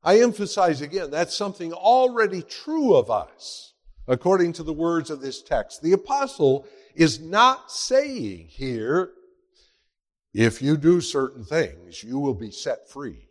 I 0.03 0.19
emphasize 0.19 0.81
again, 0.81 1.09
that's 1.09 1.35
something 1.35 1.71
already 1.71 2.41
true 2.41 2.93
of 2.93 3.09
us, 3.09 3.73
according 4.05 4.51
to 4.53 4.63
the 4.63 4.73
words 4.73 5.09
of 5.09 5.21
this 5.21 5.41
text. 5.41 5.81
The 5.81 5.93
apostle 5.93 6.67
is 6.93 7.21
not 7.21 7.71
saying 7.71 8.47
here, 8.49 9.11
if 10.33 10.61
you 10.61 10.75
do 10.75 10.99
certain 10.99 11.45
things, 11.45 12.03
you 12.03 12.19
will 12.19 12.33
be 12.33 12.51
set 12.51 12.89
free. 12.89 13.28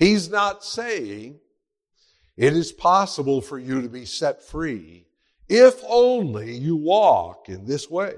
He's 0.00 0.30
not 0.30 0.64
saying 0.64 1.40
it 2.34 2.54
is 2.54 2.72
possible 2.72 3.42
for 3.42 3.58
you 3.58 3.82
to 3.82 3.88
be 3.88 4.06
set 4.06 4.42
free 4.42 5.06
if 5.46 5.78
only 5.86 6.54
you 6.54 6.74
walk 6.74 7.50
in 7.50 7.66
this 7.66 7.90
way. 7.90 8.14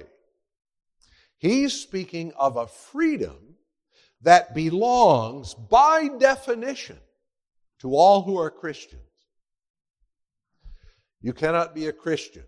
He's 1.39 1.73
speaking 1.73 2.33
of 2.39 2.57
a 2.57 2.69
freedom 2.69 3.57
that 4.21 4.55
belongs 4.55 5.55
by 5.55 6.09
definition 6.21 6.99
to 7.81 7.97
all 7.97 8.23
who 8.23 8.39
are 8.39 8.51
Christians. 8.51 9.03
You 11.21 11.33
cannot 11.33 11.75
be 11.75 11.89
a 11.89 11.93
Christian 11.93 12.45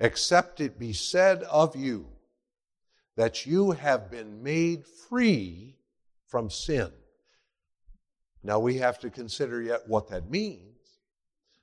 except 0.00 0.60
it 0.60 0.80
be 0.80 0.92
said 0.92 1.44
of 1.44 1.76
you 1.76 2.08
that 3.16 3.46
you 3.46 3.70
have 3.70 4.10
been 4.10 4.42
made 4.42 4.84
free 4.84 5.76
from 6.26 6.50
sin. 6.50 6.90
Now 8.46 8.60
we 8.60 8.76
have 8.76 9.00
to 9.00 9.10
consider 9.10 9.60
yet 9.60 9.88
what 9.88 10.08
that 10.10 10.30
means. 10.30 10.62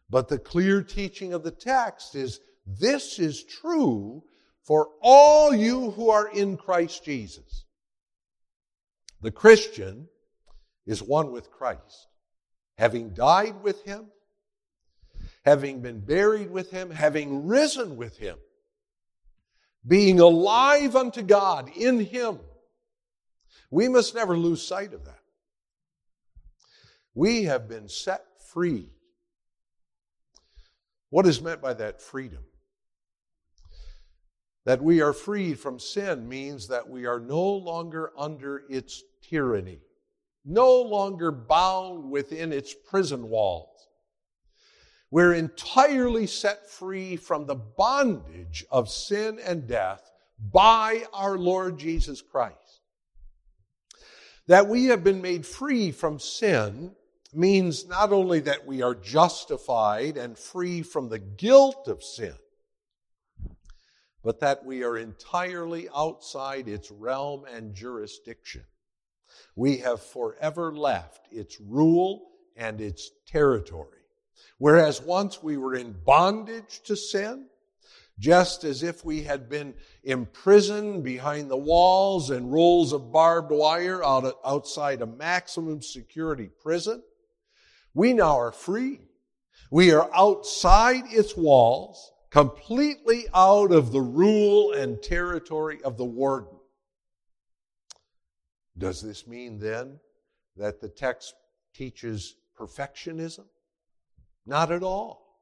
But 0.10 0.28
the 0.28 0.38
clear 0.38 0.84
teaching 0.84 1.32
of 1.34 1.42
the 1.42 1.50
text 1.50 2.14
is 2.14 2.42
this 2.68 3.20
is 3.20 3.46
true 3.46 4.22
for 4.66 4.90
all 5.02 5.56
you 5.56 5.92
who 5.92 6.10
are 6.10 6.28
in 6.28 6.58
Christ 6.58 7.06
Jesus. 7.06 7.64
The 9.22 9.32
Christian 9.32 10.10
is 10.86 11.02
one 11.02 11.32
with 11.32 11.50
Christ, 11.50 12.10
having 12.78 13.14
died 13.14 13.64
with 13.64 13.82
him, 13.86 14.08
having 15.46 15.82
been 15.82 16.02
buried 16.02 16.52
with 16.52 16.70
him, 16.70 16.92
having 16.92 17.48
risen 17.48 17.96
with 17.96 18.18
him, 18.18 18.38
being 19.88 20.20
alive 20.20 20.98
unto 20.98 21.22
God 21.22 21.72
in 21.78 22.02
him. 22.02 22.40
We 23.72 23.88
must 23.88 24.14
never 24.14 24.38
lose 24.38 24.62
sight 24.62 24.94
of 24.94 25.06
that. 25.06 25.23
We 27.16 27.44
have 27.44 27.70
been 27.70 27.88
set 27.88 28.26
free. 28.52 28.90
What 31.10 31.28
is 31.28 31.42
meant 31.42 31.62
by 31.62 31.74
that 31.76 32.02
freedom? 32.02 32.44
That 34.66 34.82
we 34.82 35.02
are 35.02 35.14
freed 35.14 35.60
from 35.60 35.80
sin 35.80 36.28
means 36.28 36.68
that 36.70 36.90
we 36.90 37.06
are 37.06 37.20
no 37.20 37.42
longer 37.42 38.12
under 38.18 38.64
its 38.70 39.04
tyranny, 39.22 39.82
no 40.46 40.82
longer 40.82 41.32
bound 41.32 42.10
within 42.10 42.52
its 42.52 42.74
prison 42.74 43.30
walls. 43.30 43.70
We're 45.12 45.34
entirely 45.34 46.26
set 46.26 46.68
free 46.68 47.18
from 47.18 47.46
the 47.46 47.56
bondage 47.56 48.66
of 48.72 48.90
sin 48.90 49.38
and 49.46 49.68
death 49.68 50.02
by 50.40 51.04
our 51.14 51.38
Lord 51.38 51.78
Jesus 51.78 52.22
Christ. 52.22 52.82
That 54.48 54.68
we 54.68 54.86
have 54.86 55.04
been 55.04 55.22
made 55.22 55.46
free 55.46 55.92
from 55.92 56.18
sin 56.18 56.96
means 57.36 57.88
not 57.88 58.12
only 58.12 58.40
that 58.42 58.66
we 58.66 58.82
are 58.82 58.96
justified 58.96 60.18
and 60.18 60.38
free 60.38 60.82
from 60.82 61.10
the 61.10 61.20
guilt 61.20 61.88
of 61.88 62.04
sin, 62.04 62.36
but 64.24 64.40
that 64.40 64.66
we 64.66 64.84
are 64.84 64.98
entirely 64.98 65.90
outside 65.96 66.68
its 66.68 66.90
realm 66.92 67.44
and 67.46 67.76
jurisdiction. 67.76 68.64
We 69.56 69.78
have 69.78 70.02
forever 70.02 70.74
left 70.74 71.28
its 71.32 71.60
rule 71.60 72.30
and 72.56 72.80
its 72.80 73.12
territory. 73.28 74.00
Whereas 74.58 75.02
once 75.02 75.44
we 75.44 75.58
were 75.58 75.76
in 75.76 75.96
bondage 76.06 76.82
to 76.86 76.96
sin, 76.96 77.48
just 78.20 78.64
as 78.64 78.84
if 78.84 79.04
we 79.04 79.24
had 79.24 79.50
been 79.50 79.74
imprisoned 80.04 81.04
behind 81.04 81.50
the 81.50 81.58
walls 81.58 82.30
and 82.30 82.54
rolls 82.54 82.94
of 82.94 83.12
barbed 83.12 83.52
wire 83.52 84.04
out 84.04 84.40
outside 84.46 85.02
a 85.02 85.06
maximum 85.06 85.82
security 85.82 86.50
prison, 86.62 87.02
we 87.94 88.14
now 88.14 88.38
are 88.38 88.52
free. 88.52 89.00
We 89.72 89.92
are 89.92 90.10
outside 90.14 91.04
its 91.08 91.36
walls 91.36 92.12
completely 92.34 93.26
out 93.36 93.72
of 93.72 93.92
the 93.92 94.02
rule 94.02 94.74
and 94.74 95.02
territory 95.04 95.80
of 95.84 95.98
the 95.98 96.06
warden. 96.06 96.58
Does 98.76 99.02
this 99.02 99.28
mean 99.28 99.60
then 99.60 100.00
that 100.58 100.82
the 100.82 100.90
text 100.90 101.36
teaches 101.76 102.36
perfectionism? 102.60 103.46
Not 104.48 104.72
at 104.72 104.82
all. 104.82 105.38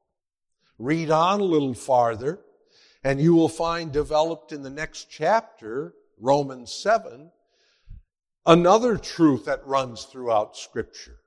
Read 0.78 1.10
on 1.10 1.40
a 1.40 1.44
little 1.44 1.72
farther, 1.72 2.40
and 3.02 3.18
you 3.18 3.34
will 3.34 3.48
find 3.48 3.90
developed 3.90 4.52
in 4.52 4.62
the 4.62 4.68
next 4.68 5.08
chapter, 5.10 5.94
Romans 6.20 6.74
7, 6.74 7.30
another 8.44 8.98
truth 8.98 9.46
that 9.46 9.66
runs 9.66 10.04
throughout 10.04 10.58
Scripture. 10.58 11.21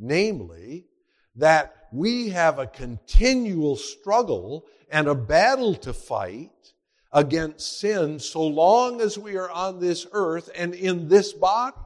Namely, 0.00 0.86
that 1.36 1.88
we 1.92 2.30
have 2.30 2.58
a 2.58 2.66
continual 2.66 3.76
struggle 3.76 4.64
and 4.90 5.06
a 5.06 5.14
battle 5.14 5.74
to 5.76 5.92
fight 5.92 6.50
against 7.12 7.80
sin 7.80 8.18
so 8.18 8.42
long 8.46 9.00
as 9.00 9.18
we 9.18 9.36
are 9.36 9.50
on 9.50 9.80
this 9.80 10.06
earth 10.12 10.50
and 10.56 10.74
in 10.74 11.08
this 11.08 11.32
body. 11.32 11.76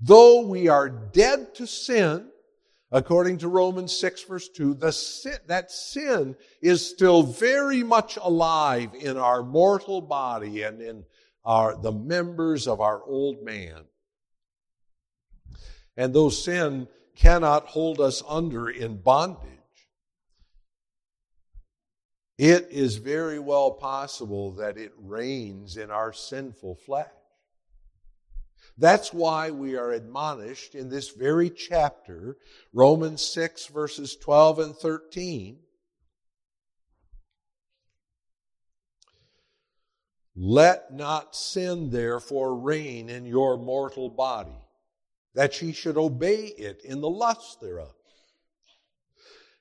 Though 0.00 0.46
we 0.46 0.68
are 0.68 0.88
dead 0.88 1.54
to 1.56 1.66
sin, 1.66 2.28
according 2.90 3.38
to 3.38 3.48
Romans 3.48 3.96
6 3.96 4.24
verse 4.24 4.48
2, 4.48 4.74
the 4.74 4.92
sin, 4.92 5.36
that 5.46 5.70
sin 5.70 6.36
is 6.60 6.88
still 6.88 7.22
very 7.22 7.82
much 7.82 8.18
alive 8.20 8.90
in 8.94 9.16
our 9.16 9.42
mortal 9.42 10.00
body 10.00 10.62
and 10.62 10.80
in 10.80 11.04
our, 11.44 11.76
the 11.76 11.92
members 11.92 12.66
of 12.66 12.80
our 12.80 13.02
old 13.04 13.42
man. 13.42 13.84
And 15.96 16.14
though 16.14 16.30
sin 16.30 16.88
cannot 17.16 17.66
hold 17.66 18.00
us 18.00 18.22
under 18.26 18.68
in 18.68 18.96
bondage, 18.96 19.48
it 22.38 22.68
is 22.70 22.96
very 22.96 23.38
well 23.38 23.72
possible 23.72 24.52
that 24.52 24.78
it 24.78 24.92
reigns 24.98 25.76
in 25.76 25.90
our 25.90 26.12
sinful 26.12 26.76
flesh. 26.76 27.06
That's 28.78 29.12
why 29.12 29.50
we 29.50 29.76
are 29.76 29.92
admonished 29.92 30.74
in 30.74 30.88
this 30.88 31.10
very 31.10 31.50
chapter, 31.50 32.38
Romans 32.72 33.20
6, 33.22 33.66
verses 33.66 34.16
12 34.16 34.58
and 34.60 34.74
13. 34.74 35.58
Let 40.34 40.94
not 40.94 41.36
sin 41.36 41.90
therefore 41.90 42.56
reign 42.56 43.10
in 43.10 43.26
your 43.26 43.58
mortal 43.58 44.08
body 44.08 44.61
that 45.34 45.60
ye 45.62 45.72
should 45.72 45.96
obey 45.96 46.46
it 46.46 46.82
in 46.84 47.00
the 47.00 47.10
lust 47.10 47.60
thereof. 47.60 47.94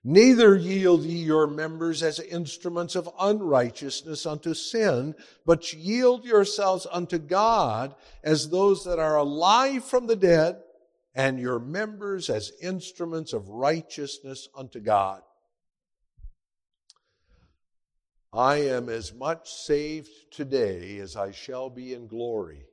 Neither 0.03 0.55
yield 0.55 1.03
ye 1.03 1.17
your 1.23 1.45
members 1.45 2.01
as 2.01 2.19
instruments 2.19 2.95
of 2.95 3.09
unrighteousness 3.19 4.25
unto 4.25 4.55
sin, 4.55 5.13
but 5.45 5.73
yield 5.73 6.25
yourselves 6.25 6.87
unto 6.91 7.19
God 7.19 7.93
as 8.23 8.49
those 8.49 8.83
that 8.85 8.97
are 8.97 9.17
alive 9.17 9.85
from 9.85 10.07
the 10.07 10.15
dead, 10.15 10.57
and 11.13 11.39
your 11.39 11.59
members 11.59 12.29
as 12.29 12.51
instruments 12.61 13.33
of 13.33 13.49
righteousness 13.49 14.47
unto 14.55 14.79
God. 14.79 15.21
I 18.33 18.57
am 18.57 18.87
as 18.87 19.13
much 19.13 19.51
saved 19.51 20.09
today 20.31 20.99
as 20.99 21.17
I 21.17 21.31
shall 21.31 21.69
be 21.69 21.93
in 21.93 22.07
glory. 22.07 22.65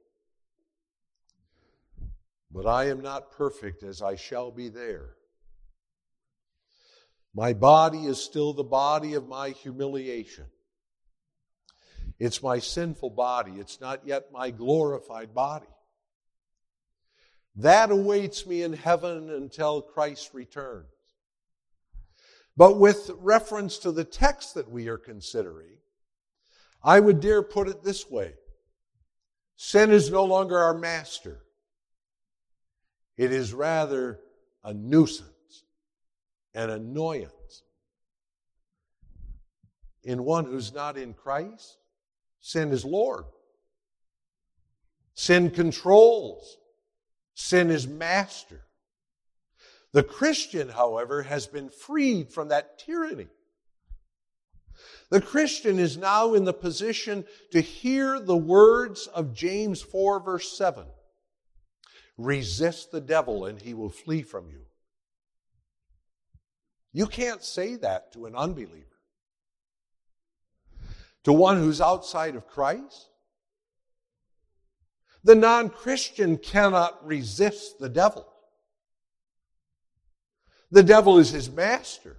But 2.51 2.67
I 2.67 2.89
am 2.89 3.01
not 3.01 3.33
perfect 3.33 3.83
as 3.83 4.01
I 4.01 4.17
shall 4.17 4.51
be 4.51 4.69
there. 4.69 5.11
My 7.35 7.53
body 7.53 8.07
is 8.07 8.19
still 8.19 8.53
the 8.53 8.65
body 8.65 9.15
of 9.15 9.29
my 9.29 9.51
humiliation. 9.51 10.47
It's 12.19 12.43
my 12.43 12.59
sinful 12.59 13.11
body. 13.11 13.53
It's 13.59 13.81
not 13.81 14.07
yet 14.07 14.33
my 14.33 14.51
glorified 14.51 15.35
body. 15.35 15.67
That 17.55 17.91
awaits 17.91 18.47
me 18.47 18.63
in 18.63 18.73
heaven 18.73 19.31
until 19.31 19.83
Christ 19.83 20.31
returns. 20.33 20.87
But 22.57 22.79
with 22.79 23.11
reference 23.19 23.79
to 23.79 23.93
the 23.93 24.05
text 24.05 24.55
that 24.55 24.71
we 24.71 24.89
are 24.89 24.99
considering, 24.99 25.77
I 26.83 26.99
would 26.99 27.21
dare 27.21 27.43
put 27.43 27.69
it 27.69 27.85
this 27.85 28.11
way 28.11 28.35
sin 29.57 29.91
is 29.91 30.11
no 30.11 30.25
longer 30.25 30.59
our 30.59 30.77
master. 30.77 31.43
It 33.19 33.33
is 33.33 33.53
rather 33.53 34.21
a 34.63 34.73
nuisance, 34.73 35.65
an 36.55 36.71
annoyance. 36.71 37.65
In 40.05 40.25
one 40.25 40.45
who's 40.45 40.73
not 40.73 40.97
in 40.97 41.13
Christ, 41.13 41.77
sin 42.41 42.71
is 42.71 42.85
Lord. 42.85 43.25
Sin 45.15 45.51
controls. 45.51 46.57
Sin 47.35 47.71
is 47.71 47.89
master. 47.89 48.63
The 49.93 50.05
Christian, 50.05 50.69
however, 50.69 51.23
has 51.23 51.49
been 51.49 51.71
freed 51.71 52.33
from 52.33 52.49
that 52.49 52.79
tyranny. 52.79 53.27
The 55.11 55.21
Christian 55.21 55.79
is 55.81 55.97
now 55.97 56.35
in 56.35 56.45
the 56.45 56.53
position 56.53 57.25
to 57.51 57.61
hear 57.61 58.21
the 58.21 58.37
words 58.37 59.09
of 59.09 59.35
James 59.35 59.83
4, 59.83 60.21
verse 60.21 60.57
7. 60.57 60.85
Resist 62.19 62.91
the 62.91 63.01
devil 63.01 63.47
and 63.47 63.61
he 63.61 63.73
will 63.73 63.89
flee 63.89 64.23
from 64.23 64.51
you. 64.51 64.67
You 66.93 67.07
can't 67.07 67.45
say 67.45 67.77
that 67.77 68.13
to 68.13 68.27
an 68.27 68.35
unbeliever. 68.35 68.85
To 71.25 71.33
one 71.33 71.59
who's 71.59 71.81
outside 71.81 72.35
of 72.35 72.47
Christ, 72.47 73.09
the 75.23 75.35
non 75.35 75.69
Christian 75.69 76.39
cannot 76.39 77.07
resist 77.07 77.79
the 77.79 77.89
devil. 77.89 78.27
The 80.71 80.83
devil 80.83 81.19
is 81.19 81.31
his 81.31 81.51
master. 81.51 82.17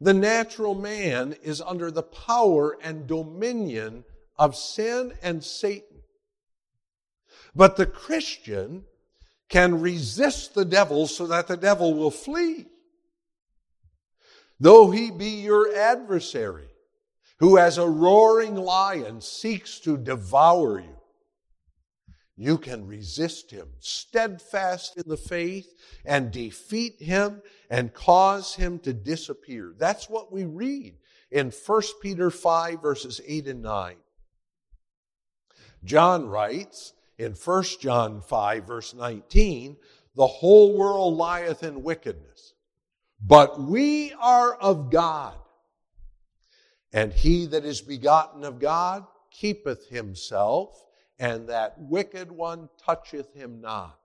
The 0.00 0.14
natural 0.14 0.74
man 0.74 1.34
is 1.42 1.60
under 1.60 1.90
the 1.90 2.02
power 2.02 2.78
and 2.82 3.06
dominion 3.06 4.04
of 4.38 4.56
sin 4.56 5.12
and 5.22 5.44
Satan. 5.44 5.89
But 7.54 7.76
the 7.76 7.86
Christian 7.86 8.84
can 9.48 9.80
resist 9.80 10.54
the 10.54 10.64
devil 10.64 11.06
so 11.06 11.26
that 11.26 11.48
the 11.48 11.56
devil 11.56 11.94
will 11.94 12.10
flee. 12.10 12.66
Though 14.60 14.90
he 14.90 15.10
be 15.10 15.40
your 15.40 15.74
adversary, 15.74 16.68
who 17.38 17.58
as 17.58 17.78
a 17.78 17.88
roaring 17.88 18.54
lion 18.54 19.20
seeks 19.20 19.80
to 19.80 19.96
devour 19.96 20.80
you, 20.80 20.96
you 22.36 22.56
can 22.56 22.86
resist 22.86 23.50
him, 23.50 23.68
steadfast 23.80 24.96
in 24.96 25.04
the 25.06 25.16
faith, 25.16 25.74
and 26.06 26.30
defeat 26.30 27.00
him 27.00 27.42
and 27.68 27.92
cause 27.92 28.54
him 28.54 28.78
to 28.78 28.94
disappear. 28.94 29.74
That's 29.76 30.08
what 30.08 30.32
we 30.32 30.44
read 30.44 30.96
in 31.30 31.50
1 31.50 31.82
Peter 32.00 32.30
5, 32.30 32.80
verses 32.80 33.20
8 33.26 33.46
and 33.48 33.62
9. 33.62 33.96
John 35.84 36.28
writes 36.28 36.94
in 37.20 37.32
1 37.32 37.64
John 37.80 38.22
5, 38.22 38.66
verse 38.66 38.94
19, 38.94 39.76
the 40.16 40.26
whole 40.26 40.76
world 40.76 41.18
lieth 41.18 41.62
in 41.62 41.82
wickedness, 41.82 42.54
but 43.20 43.60
we 43.60 44.14
are 44.14 44.54
of 44.54 44.90
God. 44.90 45.34
And 46.94 47.12
he 47.12 47.46
that 47.46 47.64
is 47.64 47.82
begotten 47.82 48.42
of 48.42 48.58
God 48.58 49.04
keepeth 49.30 49.88
himself 49.88 50.82
and 51.18 51.46
that 51.50 51.74
wicked 51.78 52.32
one 52.32 52.70
toucheth 52.82 53.34
him 53.34 53.60
not. 53.60 53.98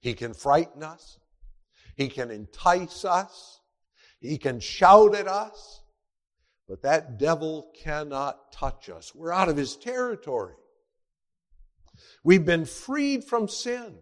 He 0.00 0.14
can 0.14 0.32
frighten 0.32 0.84
us. 0.84 1.18
He 1.96 2.08
can 2.08 2.30
entice 2.30 3.04
us. 3.04 3.60
He 4.20 4.38
can 4.38 4.60
shout 4.60 5.16
at 5.16 5.26
us. 5.26 5.82
But 6.68 6.82
that 6.82 7.18
devil 7.18 7.72
cannot 7.82 8.52
touch 8.52 8.88
us. 8.88 9.12
We're 9.12 9.32
out 9.32 9.48
of 9.48 9.56
his 9.56 9.76
territory. 9.76 10.54
We've 12.28 12.44
been 12.44 12.66
freed 12.66 13.24
from 13.24 13.48
sin. 13.48 13.94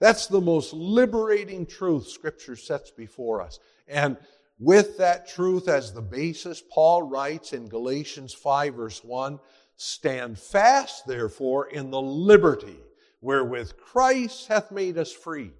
That's 0.00 0.28
the 0.28 0.40
most 0.40 0.72
liberating 0.72 1.66
truth 1.66 2.08
Scripture 2.08 2.56
sets 2.56 2.90
before 2.90 3.42
us. 3.42 3.58
And 3.86 4.16
with 4.58 4.96
that 4.96 5.28
truth 5.28 5.68
as 5.68 5.92
the 5.92 6.00
basis, 6.00 6.62
Paul 6.70 7.02
writes 7.02 7.52
in 7.52 7.68
Galatians 7.68 8.32
5, 8.32 8.76
verse 8.76 9.04
1 9.04 9.38
Stand 9.76 10.38
fast, 10.38 11.06
therefore, 11.06 11.66
in 11.68 11.90
the 11.90 12.00
liberty 12.00 12.80
wherewith 13.20 13.76
Christ 13.76 14.48
hath 14.48 14.72
made 14.72 14.96
us 14.96 15.12
free. 15.12 15.52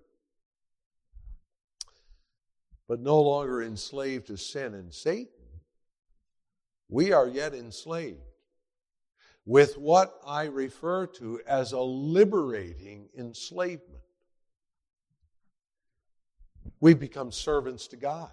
But 2.88 3.00
no 3.00 3.20
longer 3.20 3.62
enslaved 3.62 4.28
to 4.28 4.38
sin 4.38 4.72
and 4.72 4.90
Satan. 4.90 5.28
We 6.88 7.12
are 7.12 7.28
yet 7.28 7.52
enslaved 7.52 8.30
with 9.46 9.76
what 9.79 10.20
I 10.26 10.44
refer 10.44 11.07
to 11.07 11.40
as 11.46 11.72
a 11.72 11.81
liberating 11.81 13.09
enslavement. 13.16 14.03
We've 16.81 16.98
become 16.98 17.33
servants 17.33 17.87
to 17.88 17.96
God. 17.96 18.31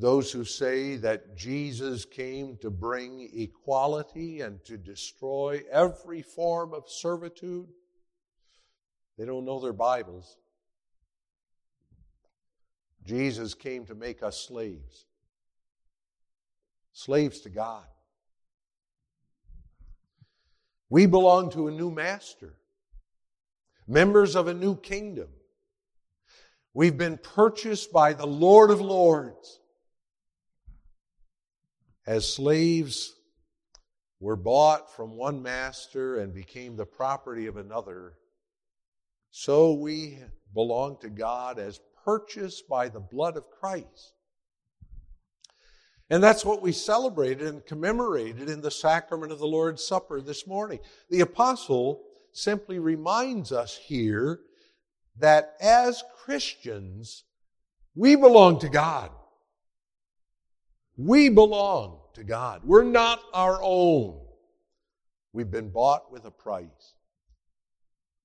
Those 0.00 0.30
who 0.30 0.44
say 0.44 0.94
that 0.98 1.36
Jesus 1.36 2.04
came 2.04 2.56
to 2.58 2.70
bring 2.70 3.28
equality 3.34 4.42
and 4.42 4.64
to 4.64 4.76
destroy 4.76 5.62
every 5.72 6.22
form 6.22 6.72
of 6.72 6.88
servitude, 6.88 7.66
they 9.16 9.24
don't 9.24 9.44
know 9.44 9.58
their 9.58 9.72
Bibles. 9.72 10.36
Jesus 13.04 13.54
came 13.54 13.86
to 13.86 13.96
make 13.96 14.22
us 14.22 14.38
slaves, 14.46 15.06
slaves 16.98 17.42
to 17.42 17.48
God. 17.48 17.84
We 20.90 21.06
belong 21.06 21.50
to 21.50 21.68
a 21.68 21.70
new 21.70 21.92
master, 21.92 22.56
members 23.86 24.34
of 24.34 24.48
a 24.48 24.54
new 24.54 24.74
kingdom. 24.74 25.28
We've 26.74 26.98
been 26.98 27.16
purchased 27.16 27.92
by 27.92 28.14
the 28.14 28.26
Lord 28.26 28.72
of 28.72 28.80
Lords 28.80 29.60
as 32.04 32.26
slaves 32.26 33.14
were 34.18 34.36
bought 34.36 34.92
from 34.96 35.16
one 35.16 35.40
master 35.40 36.18
and 36.18 36.34
became 36.34 36.74
the 36.74 36.86
property 36.86 37.46
of 37.46 37.56
another, 37.58 38.14
so 39.30 39.72
we 39.74 40.18
belong 40.52 40.98
to 41.02 41.10
God 41.10 41.60
as 41.60 41.78
purchased 42.04 42.68
by 42.68 42.88
the 42.88 42.98
blood 42.98 43.36
of 43.36 43.48
Christ. 43.50 44.17
And 46.10 46.22
that's 46.22 46.44
what 46.44 46.62
we 46.62 46.72
celebrated 46.72 47.46
and 47.46 47.64
commemorated 47.66 48.48
in 48.48 48.60
the 48.62 48.70
sacrament 48.70 49.30
of 49.30 49.38
the 49.38 49.46
Lord's 49.46 49.84
Supper 49.84 50.20
this 50.20 50.46
morning. 50.46 50.80
The 51.10 51.20
apostle 51.20 52.02
simply 52.32 52.78
reminds 52.78 53.52
us 53.52 53.76
here 53.76 54.40
that 55.18 55.54
as 55.60 56.02
Christians, 56.24 57.24
we 57.94 58.16
belong 58.16 58.58
to 58.60 58.68
God. 58.68 59.10
We 60.96 61.28
belong 61.28 62.00
to 62.14 62.24
God. 62.24 62.62
We're 62.64 62.84
not 62.84 63.20
our 63.34 63.60
own. 63.62 64.20
We've 65.32 65.50
been 65.50 65.70
bought 65.70 66.10
with 66.10 66.24
a 66.24 66.30
price. 66.30 66.94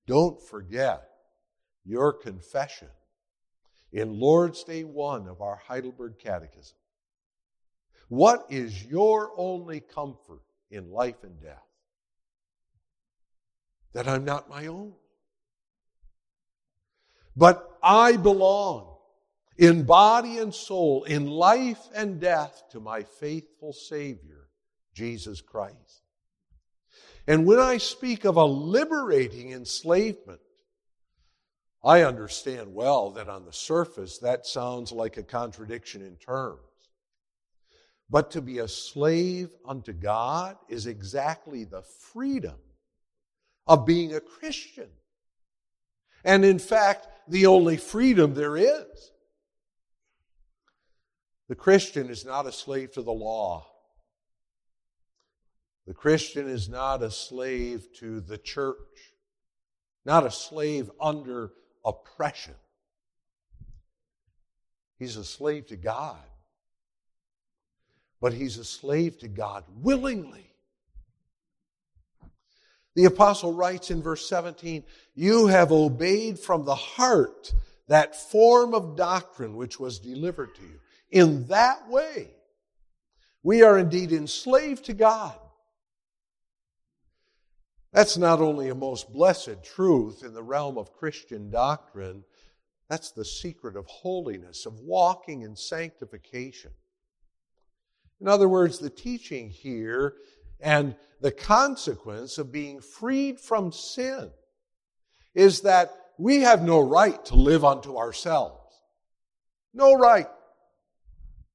Don't 0.06 0.40
forget 0.40 1.02
your 1.84 2.12
confession 2.12 2.88
in 3.92 4.18
Lord's 4.18 4.64
Day 4.64 4.84
1 4.84 5.28
of 5.28 5.40
our 5.40 5.56
Heidelberg 5.56 6.18
Catechism. 6.18 6.76
What 8.08 8.46
is 8.50 8.84
your 8.84 9.32
only 9.36 9.80
comfort 9.80 10.42
in 10.70 10.90
life 10.90 11.22
and 11.22 11.40
death? 11.40 11.62
That 13.92 14.08
I'm 14.08 14.24
not 14.24 14.48
my 14.48 14.66
own. 14.66 14.92
But 17.36 17.78
I 17.82 18.16
belong 18.16 18.96
in 19.56 19.84
body 19.84 20.38
and 20.38 20.54
soul, 20.54 21.04
in 21.04 21.26
life 21.26 21.80
and 21.94 22.20
death, 22.20 22.64
to 22.70 22.80
my 22.80 23.02
faithful 23.02 23.72
Savior, 23.72 24.48
Jesus 24.94 25.40
Christ. 25.40 26.02
And 27.26 27.46
when 27.46 27.58
I 27.58 27.78
speak 27.78 28.24
of 28.24 28.36
a 28.36 28.44
liberating 28.44 29.52
enslavement, 29.52 30.40
I 31.82 32.02
understand 32.02 32.74
well 32.74 33.10
that 33.12 33.28
on 33.28 33.44
the 33.44 33.52
surface 33.52 34.18
that 34.18 34.46
sounds 34.46 34.90
like 34.90 35.16
a 35.16 35.22
contradiction 35.22 36.02
in 36.02 36.16
terms. 36.16 36.60
But 38.14 38.30
to 38.30 38.40
be 38.40 38.60
a 38.60 38.68
slave 38.68 39.48
unto 39.66 39.92
God 39.92 40.56
is 40.68 40.86
exactly 40.86 41.64
the 41.64 41.82
freedom 41.82 42.54
of 43.66 43.86
being 43.86 44.14
a 44.14 44.20
Christian. 44.20 44.86
And 46.24 46.44
in 46.44 46.60
fact, 46.60 47.08
the 47.26 47.46
only 47.46 47.76
freedom 47.76 48.34
there 48.34 48.56
is. 48.56 49.10
The 51.48 51.56
Christian 51.56 52.08
is 52.08 52.24
not 52.24 52.46
a 52.46 52.52
slave 52.52 52.92
to 52.92 53.02
the 53.02 53.12
law. 53.12 53.66
The 55.88 55.94
Christian 55.94 56.48
is 56.48 56.68
not 56.68 57.02
a 57.02 57.10
slave 57.10 57.88
to 57.94 58.20
the 58.20 58.38
church, 58.38 59.12
not 60.04 60.24
a 60.24 60.30
slave 60.30 60.88
under 61.00 61.50
oppression. 61.84 62.54
He's 65.00 65.16
a 65.16 65.24
slave 65.24 65.66
to 65.66 65.76
God. 65.76 66.22
But 68.24 68.32
he's 68.32 68.56
a 68.56 68.64
slave 68.64 69.18
to 69.18 69.28
God 69.28 69.64
willingly. 69.82 70.50
The 72.94 73.04
apostle 73.04 73.52
writes 73.52 73.90
in 73.90 74.00
verse 74.00 74.26
17, 74.30 74.82
You 75.14 75.48
have 75.48 75.70
obeyed 75.70 76.38
from 76.38 76.64
the 76.64 76.74
heart 76.74 77.52
that 77.86 78.16
form 78.16 78.72
of 78.72 78.96
doctrine 78.96 79.56
which 79.56 79.78
was 79.78 79.98
delivered 79.98 80.54
to 80.54 80.62
you 80.62 80.80
in 81.10 81.48
that 81.48 81.86
way, 81.90 82.30
we 83.42 83.62
are 83.62 83.76
indeed 83.76 84.10
enslaved 84.10 84.86
to 84.86 84.94
God. 84.94 85.38
That's 87.92 88.16
not 88.16 88.40
only 88.40 88.70
a 88.70 88.74
most 88.74 89.12
blessed 89.12 89.62
truth 89.62 90.24
in 90.24 90.32
the 90.32 90.42
realm 90.42 90.78
of 90.78 90.94
Christian 90.94 91.50
doctrine, 91.50 92.24
that's 92.88 93.10
the 93.10 93.26
secret 93.26 93.76
of 93.76 93.84
holiness, 93.84 94.64
of 94.64 94.80
walking 94.80 95.42
in 95.42 95.54
sanctification. 95.56 96.70
In 98.20 98.28
other 98.28 98.48
words, 98.48 98.78
the 98.78 98.90
teaching 98.90 99.50
here 99.50 100.14
and 100.60 100.96
the 101.20 101.32
consequence 101.32 102.38
of 102.38 102.52
being 102.52 102.80
freed 102.80 103.40
from 103.40 103.72
sin 103.72 104.30
is 105.34 105.62
that 105.62 105.90
we 106.18 106.40
have 106.40 106.62
no 106.62 106.80
right 106.80 107.22
to 107.26 107.34
live 107.34 107.64
unto 107.64 107.96
ourselves. 107.96 108.60
No 109.72 109.94
right 109.94 110.28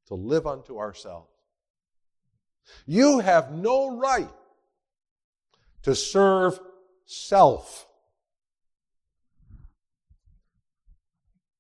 to 0.08 0.16
live 0.16 0.46
unto 0.46 0.78
ourselves. 0.78 1.30
You 2.86 3.20
have 3.20 3.52
no 3.52 3.98
right 3.98 4.30
to 5.84 5.96
serve 5.96 6.60
self. 7.06 7.88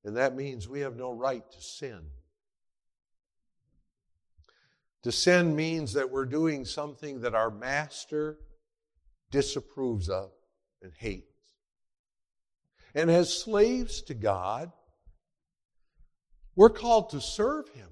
And 0.04 0.18
that 0.18 0.36
means 0.36 0.68
we 0.68 0.82
have 0.82 0.96
no 0.96 1.12
right 1.12 1.44
to 1.52 1.62
sin. 1.62 2.02
Sin 5.04 5.56
means 5.56 5.94
that 5.94 6.12
we're 6.12 6.26
doing 6.26 6.66
something 6.66 7.22
that 7.22 7.34
our 7.34 7.50
master 7.50 8.38
disapproves 9.32 10.10
of 10.10 10.32
and 10.82 10.92
hates. 10.98 11.26
And 12.94 13.10
as 13.10 13.34
slaves 13.34 14.02
to 14.04 14.14
God, 14.14 14.72
we're 16.56 16.70
called 16.70 17.12
to 17.12 17.22
serve 17.22 17.70
Him 17.70 17.90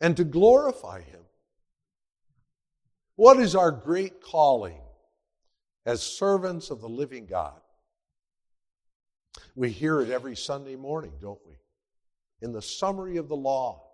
and 0.00 0.16
to 0.16 0.24
glorify 0.24 1.00
Him. 1.00 1.20
What 3.16 3.38
is 3.38 3.54
our 3.54 3.70
great 3.70 4.20
calling 4.20 4.80
as 5.86 6.02
servants 6.02 6.70
of 6.70 6.80
the 6.80 6.88
living 6.88 7.26
God? 7.26 7.60
We 9.54 9.70
hear 9.70 10.00
it 10.00 10.10
every 10.10 10.36
Sunday 10.36 10.76
morning, 10.76 11.12
don't 11.20 11.40
we? 11.46 11.54
In 12.42 12.52
the 12.52 12.62
summary 12.62 13.16
of 13.16 13.28
the 13.28 13.36
law 13.36 13.93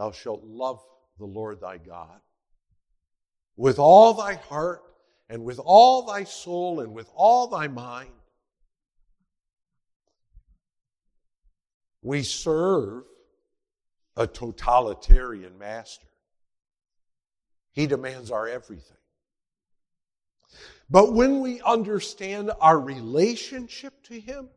Thou 0.00 0.12
shalt 0.12 0.42
love 0.44 0.82
the 1.18 1.26
Lord 1.26 1.60
thy 1.60 1.76
God 1.76 2.22
with 3.54 3.78
all 3.78 4.14
thy 4.14 4.32
heart 4.32 4.80
and 5.28 5.44
with 5.44 5.60
all 5.62 6.06
thy 6.06 6.24
soul 6.24 6.80
and 6.80 6.94
with 6.94 7.10
all 7.14 7.48
thy 7.48 7.68
mind. 7.68 8.08
We 12.00 12.22
serve 12.22 13.02
a 14.16 14.26
totalitarian 14.26 15.58
master. 15.58 16.08
He 17.72 17.86
demands 17.86 18.30
our 18.30 18.48
everything. 18.48 18.96
But 20.88 21.12
when 21.12 21.40
we 21.40 21.60
understand 21.60 22.52
our 22.58 22.80
relationship 22.80 24.02
to 24.04 24.18
Him 24.18 24.48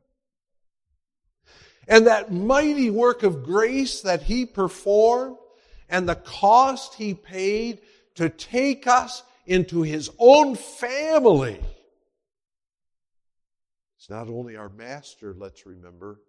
and 1.87 2.07
that 2.07 2.31
mighty 2.31 2.89
work 2.89 3.23
of 3.23 3.43
grace 3.43 4.01
that 4.01 4.23
He 4.23 4.45
performed 4.45 5.37
and 5.89 6.07
the 6.07 6.15
cost 6.15 6.95
He 6.95 7.13
paid 7.13 7.79
to 8.15 8.29
take 8.29 8.87
us 8.87 9.23
into 9.45 9.81
His 9.81 10.09
own 10.19 10.55
family, 10.55 11.59
it's 13.97 14.09
not 14.09 14.27
only 14.27 14.57
our 14.57 14.69
Master, 14.69 15.33
let's 15.37 15.65
remember, 15.65 16.19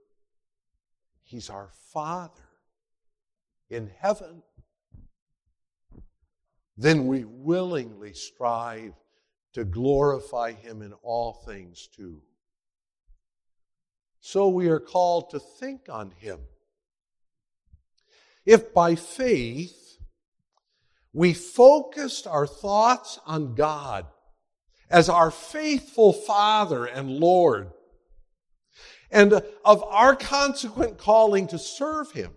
He's 1.25 1.51
our 1.51 1.71
Father 1.93 2.43
in 3.69 3.91
heaven. 3.99 4.43
Then 6.77 7.07
we 7.07 7.25
willingly 7.25 8.13
strive 8.13 8.93
to 9.55 9.65
glorify 9.65 10.53
Him 10.53 10.83
in 10.83 10.93
all 11.03 11.33
things 11.47 11.89
too. 11.89 12.21
So 14.27 14.49
we 14.49 14.69
are 14.69 14.81
called 14.81 15.29
to 15.31 15.39
think 15.39 15.91
on 15.91 16.11
Him. 16.13 16.41
If 18.47 18.73
by 18.73 18.95
faith 18.95 19.99
we 21.13 21.35
focused 21.35 22.27
our 22.27 22.47
thoughts 22.47 23.21
on 23.27 23.55
God 23.55 24.07
as 24.89 25.11
our 25.11 25.31
faithful 25.31 26.15
Father 26.15 26.87
and 26.87 27.11
Lord, 27.11 27.71
and 29.11 29.43
of 29.63 29.85
our 29.85 30.17
consequent 30.17 30.97
calling 30.97 31.47
to 31.49 31.59
serve 31.59 32.13
Him, 32.13 32.33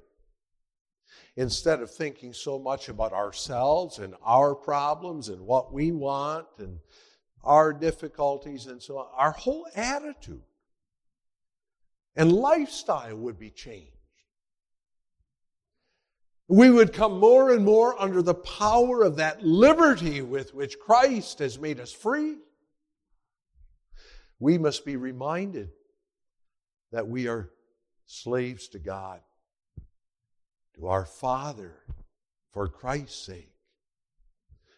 instead 1.38 1.82
of 1.82 1.89
thinking 1.89 2.34
so 2.34 2.60
much 2.60 2.89
about 2.89 3.13
ourselves 3.13 3.97
and 4.00 4.13
our 4.26 4.54
problems 4.56 5.30
and 5.30 5.39
what 5.39 5.71
we 5.71 5.93
want 5.93 6.47
and 6.60 6.80
our 7.45 7.71
difficulties 7.71 8.65
and 8.65 8.84
so 8.84 8.97
on, 8.97 9.08
our 9.15 9.32
whole 9.32 9.65
attitude 9.73 10.43
and 12.17 12.34
lifestyle 12.34 13.15
would 13.15 13.39
be 13.39 13.51
changed. 13.51 13.93
We 16.49 16.71
would 16.71 16.91
come 16.91 17.19
more 17.19 17.51
and 17.53 17.63
more 17.63 18.01
under 18.01 18.21
the 18.21 18.34
power 18.34 19.03
of 19.03 19.17
that 19.17 19.43
liberty 19.43 20.21
with 20.21 20.53
which 20.53 20.80
Christ 20.80 21.39
has 21.39 21.60
made 21.60 21.80
us 21.80 21.91
free. 21.91 22.38
We 24.39 24.58
must 24.58 24.84
be 24.84 24.95
reminded 24.95 25.69
that 26.91 27.08
we 27.08 27.27
are 27.27 27.51
slaves 28.06 28.67
to 28.69 28.80
God, 28.80 29.19
to 30.75 30.88
our 30.88 31.06
Father, 31.06 31.75
for 32.53 32.67
Christ's 32.67 33.25
sake. 33.25 33.51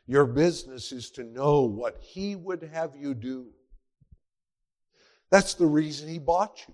Your 0.07 0.25
business 0.25 0.91
is 0.91 1.11
to 1.11 1.23
know 1.23 1.61
what 1.61 1.99
He 2.01 2.35
would 2.35 2.63
have 2.73 2.95
you 2.97 3.13
do. 3.13 3.49
That's 5.29 5.53
the 5.53 5.67
reason 5.67 6.09
He 6.09 6.17
bought 6.17 6.65
you. 6.67 6.73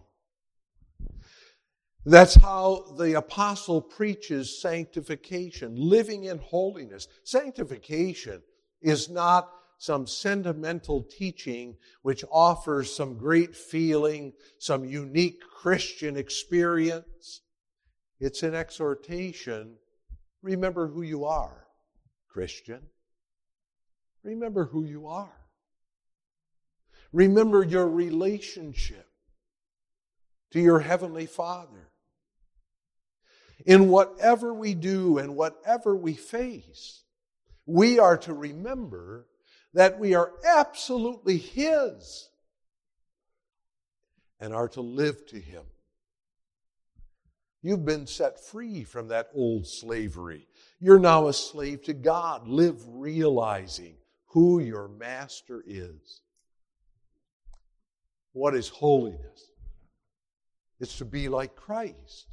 That's 2.05 2.35
how 2.35 2.93
the 2.99 3.17
apostle 3.17 3.81
preaches 3.81 4.61
sanctification, 4.61 5.75
living 5.75 6.25
in 6.25 6.37
holiness. 6.37 7.07
Sanctification 7.23 8.43
is 8.79 9.09
not 9.09 9.49
some 9.79 10.05
sentimental 10.05 11.03
teaching 11.03 11.75
which 12.03 12.23
offers 12.31 12.95
some 12.95 13.17
great 13.17 13.55
feeling, 13.55 14.33
some 14.59 14.85
unique 14.85 15.41
Christian 15.41 16.15
experience. 16.15 17.41
It's 18.19 18.43
an 18.43 18.53
exhortation. 18.53 19.75
Remember 20.43 20.87
who 20.87 21.01
you 21.01 21.25
are, 21.25 21.65
Christian. 22.29 22.81
Remember 24.23 24.65
who 24.65 24.85
you 24.85 25.07
are. 25.07 25.47
Remember 27.11 27.63
your 27.63 27.89
relationship 27.89 29.07
to 30.51 30.59
your 30.59 30.79
Heavenly 30.79 31.25
Father. 31.25 31.89
In 33.65 33.89
whatever 33.89 34.53
we 34.53 34.75
do 34.75 35.17
and 35.17 35.35
whatever 35.35 35.95
we 35.95 36.13
face, 36.13 37.01
we 37.65 37.97
are 37.99 38.17
to 38.19 38.33
remember 38.33 39.25
that 39.73 39.99
we 39.99 40.13
are 40.13 40.31
absolutely 40.45 41.37
His 41.37 42.29
and 44.39 44.53
are 44.53 44.69
to 44.69 44.81
live 44.81 45.25
to 45.27 45.39
Him. 45.39 45.63
You've 47.63 47.85
been 47.85 48.05
set 48.05 48.39
free 48.39 48.83
from 48.83 49.07
that 49.07 49.29
old 49.33 49.65
slavery. 49.65 50.47
You're 50.79 50.99
now 50.99 51.27
a 51.27 51.33
slave 51.33 51.83
to 51.85 51.93
God. 51.93 52.47
Live 52.47 52.83
realizing 52.87 53.95
who 54.27 54.59
your 54.59 54.87
master 54.87 55.63
is. 55.65 56.21
What 58.33 58.53
is 58.53 58.69
holiness? 58.69 59.49
It's 60.79 60.99
to 60.99 61.05
be 61.05 61.27
like 61.27 61.55
Christ, 61.55 62.27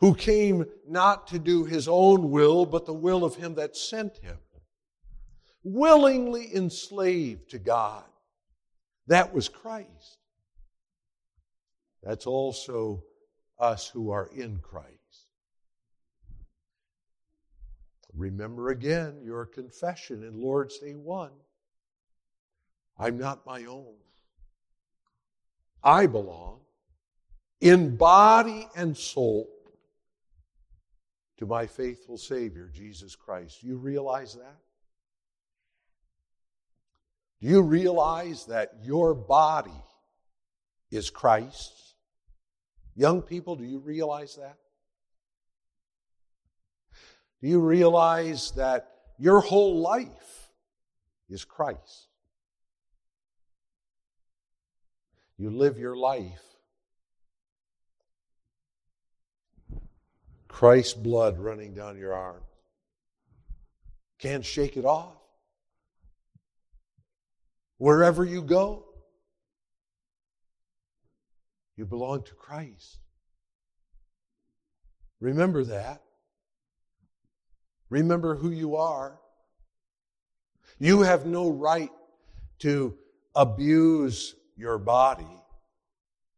who 0.00 0.14
came 0.14 0.64
not 0.86 1.26
to 1.28 1.38
do 1.38 1.64
his 1.64 1.88
own 1.88 2.30
will, 2.30 2.64
but 2.64 2.86
the 2.86 2.92
will 2.92 3.24
of 3.24 3.34
him 3.34 3.54
that 3.56 3.76
sent 3.76 4.16
him. 4.18 4.38
Willingly 5.64 6.54
enslaved 6.54 7.50
to 7.50 7.58
God. 7.58 8.04
That 9.08 9.34
was 9.34 9.48
Christ. 9.48 10.18
That's 12.02 12.26
also 12.26 13.02
us 13.58 13.88
who 13.88 14.10
are 14.10 14.28
in 14.34 14.60
Christ. 14.60 14.88
Remember 18.14 18.70
again 18.70 19.20
your 19.22 19.46
confession 19.46 20.22
in 20.22 20.40
Lord's 20.40 20.78
Day 20.78 20.94
1. 20.94 21.30
I'm 22.98 23.18
not 23.18 23.46
my 23.46 23.64
own. 23.64 23.94
I 25.82 26.06
belong 26.06 26.60
in 27.60 27.96
body 27.96 28.68
and 28.76 28.96
soul 28.96 29.48
to 31.38 31.46
my 31.46 31.66
faithful 31.66 32.18
Savior, 32.18 32.70
Jesus 32.72 33.16
Christ. 33.16 33.62
Do 33.62 33.68
you 33.68 33.76
realize 33.76 34.34
that? 34.34 34.56
Do 37.40 37.48
you 37.48 37.62
realize 37.62 38.46
that 38.46 38.74
your 38.82 39.14
body 39.14 39.70
is 40.90 41.10
Christ's? 41.10 41.94
Young 42.96 43.22
people, 43.22 43.54
do 43.56 43.64
you 43.64 43.78
realize 43.78 44.36
that? 44.36 44.56
Do 47.40 47.48
you 47.48 47.60
realize 47.60 48.50
that 48.56 48.90
your 49.18 49.40
whole 49.40 49.80
life 49.80 50.38
is 51.28 51.44
Christ. 51.44 52.08
You 55.36 55.50
live 55.50 55.78
your 55.78 55.96
life. 55.96 56.42
Christ's 60.58 60.94
blood 60.94 61.38
running 61.38 61.72
down 61.72 61.96
your 61.96 62.12
arm. 62.12 62.42
Can't 64.18 64.44
shake 64.44 64.76
it 64.76 64.84
off. 64.84 65.14
Wherever 67.76 68.24
you 68.24 68.42
go, 68.42 68.84
you 71.76 71.86
belong 71.86 72.24
to 72.24 72.34
Christ. 72.34 72.98
Remember 75.20 75.62
that. 75.62 76.02
Remember 77.88 78.34
who 78.34 78.50
you 78.50 78.74
are. 78.74 79.20
You 80.80 81.02
have 81.02 81.24
no 81.24 81.50
right 81.52 81.92
to 82.58 82.98
abuse 83.36 84.34
your 84.56 84.78
body, 84.78 85.40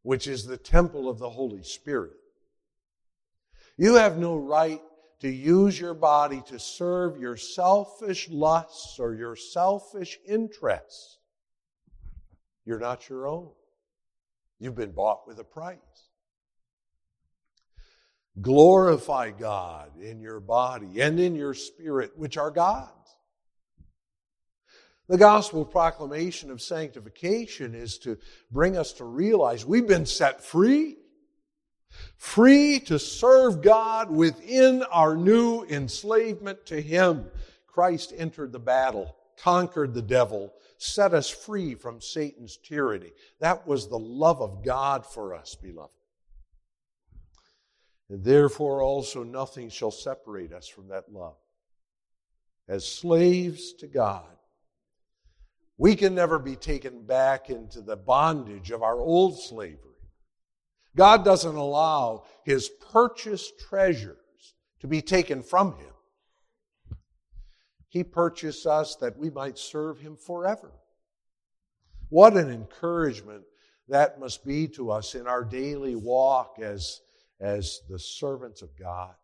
which 0.02 0.26
is 0.26 0.44
the 0.44 0.58
temple 0.58 1.08
of 1.08 1.18
the 1.18 1.30
Holy 1.30 1.62
Spirit. 1.62 2.19
You 3.80 3.94
have 3.94 4.18
no 4.18 4.36
right 4.36 4.82
to 5.20 5.30
use 5.30 5.80
your 5.80 5.94
body 5.94 6.42
to 6.48 6.58
serve 6.58 7.18
your 7.18 7.38
selfish 7.38 8.28
lusts 8.28 8.98
or 9.00 9.14
your 9.14 9.34
selfish 9.34 10.18
interests. 10.28 11.16
You're 12.66 12.78
not 12.78 13.08
your 13.08 13.26
own. 13.26 13.48
You've 14.58 14.74
been 14.74 14.92
bought 14.92 15.26
with 15.26 15.38
a 15.38 15.44
price. 15.44 15.78
Glorify 18.42 19.30
God 19.30 19.96
in 19.98 20.20
your 20.20 20.40
body 20.40 21.00
and 21.00 21.18
in 21.18 21.34
your 21.34 21.54
spirit, 21.54 22.12
which 22.16 22.36
are 22.36 22.50
God's. 22.50 23.16
The 25.08 25.16
gospel 25.16 25.64
proclamation 25.64 26.50
of 26.50 26.60
sanctification 26.60 27.74
is 27.74 27.96
to 28.00 28.18
bring 28.50 28.76
us 28.76 28.92
to 28.92 29.06
realize 29.06 29.64
we've 29.64 29.88
been 29.88 30.04
set 30.04 30.44
free. 30.44 30.98
Free 32.16 32.80
to 32.80 32.98
serve 32.98 33.62
God 33.62 34.10
within 34.10 34.82
our 34.84 35.16
new 35.16 35.64
enslavement 35.64 36.66
to 36.66 36.80
Him. 36.80 37.30
Christ 37.66 38.12
entered 38.16 38.52
the 38.52 38.58
battle, 38.58 39.16
conquered 39.36 39.94
the 39.94 40.02
devil, 40.02 40.52
set 40.78 41.14
us 41.14 41.28
free 41.28 41.74
from 41.74 42.00
Satan's 42.00 42.56
tyranny. 42.56 43.12
That 43.40 43.66
was 43.66 43.88
the 43.88 43.98
love 43.98 44.40
of 44.40 44.64
God 44.64 45.06
for 45.06 45.34
us, 45.34 45.54
beloved. 45.54 45.90
And 48.08 48.24
therefore 48.24 48.82
also 48.82 49.22
nothing 49.22 49.68
shall 49.68 49.90
separate 49.90 50.52
us 50.52 50.66
from 50.66 50.88
that 50.88 51.12
love. 51.12 51.36
As 52.68 52.86
slaves 52.86 53.72
to 53.74 53.86
God, 53.86 54.36
we 55.78 55.96
can 55.96 56.14
never 56.14 56.38
be 56.38 56.56
taken 56.56 57.02
back 57.02 57.50
into 57.50 57.80
the 57.80 57.96
bondage 57.96 58.70
of 58.70 58.82
our 58.82 58.98
old 58.98 59.40
slavery. 59.40 59.89
God 60.96 61.24
doesn't 61.24 61.56
allow 61.56 62.24
his 62.44 62.68
purchased 62.92 63.58
treasures 63.60 64.16
to 64.80 64.86
be 64.86 65.02
taken 65.02 65.42
from 65.42 65.72
him. 65.78 65.90
He 67.90 68.04
purchased 68.04 68.66
us 68.66 68.96
that 68.96 69.18
we 69.18 69.30
might 69.30 69.58
serve 69.58 69.98
Him 69.98 70.16
forever. 70.16 70.70
What 72.08 72.36
an 72.36 72.48
encouragement 72.48 73.42
that 73.88 74.20
must 74.20 74.44
be 74.44 74.68
to 74.68 74.92
us 74.92 75.16
in 75.16 75.26
our 75.26 75.44
daily 75.44 75.96
walk 75.96 76.58
as, 76.60 77.00
as 77.40 77.80
the 77.88 77.98
servants 77.98 78.62
of 78.62 78.76
God. 78.78 79.14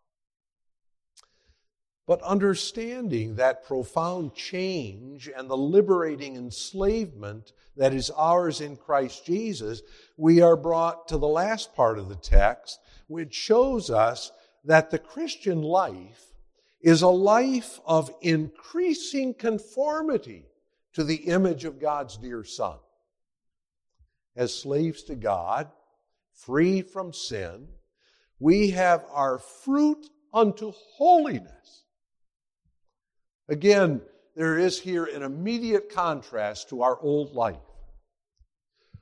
But 2.06 2.22
understanding 2.22 3.34
that 3.36 3.64
profound 3.64 4.34
change 4.34 5.28
and 5.28 5.50
the 5.50 5.56
liberating 5.56 6.36
enslavement 6.36 7.52
that 7.76 7.92
is 7.92 8.10
ours 8.10 8.60
in 8.60 8.76
Christ 8.76 9.26
Jesus, 9.26 9.82
we 10.16 10.40
are 10.40 10.56
brought 10.56 11.08
to 11.08 11.18
the 11.18 11.26
last 11.26 11.74
part 11.74 11.98
of 11.98 12.08
the 12.08 12.14
text, 12.14 12.78
which 13.08 13.34
shows 13.34 13.90
us 13.90 14.30
that 14.64 14.90
the 14.90 14.98
Christian 14.98 15.62
life 15.62 16.32
is 16.80 17.02
a 17.02 17.08
life 17.08 17.80
of 17.84 18.10
increasing 18.20 19.34
conformity 19.34 20.46
to 20.92 21.02
the 21.02 21.16
image 21.16 21.64
of 21.64 21.80
God's 21.80 22.16
dear 22.16 22.44
Son. 22.44 22.78
As 24.36 24.54
slaves 24.54 25.02
to 25.04 25.16
God, 25.16 25.68
free 26.32 26.82
from 26.82 27.12
sin, 27.12 27.66
we 28.38 28.70
have 28.70 29.04
our 29.10 29.38
fruit 29.38 30.08
unto 30.32 30.72
holiness. 30.72 31.85
Again, 33.48 34.00
there 34.34 34.58
is 34.58 34.78
here 34.78 35.04
an 35.04 35.22
immediate 35.22 35.92
contrast 35.92 36.68
to 36.70 36.82
our 36.82 36.98
old 37.00 37.34
life. 37.34 37.56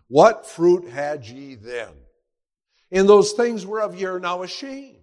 What 0.09 0.47
fruit 0.47 0.89
had 0.89 1.27
ye 1.27 1.55
then? 1.55 1.93
In 2.91 3.07
those 3.07 3.33
things 3.33 3.67
whereof 3.67 3.97
ye 3.97 4.05
are 4.05 4.21
now 4.21 4.43
ashamed. 4.43 4.99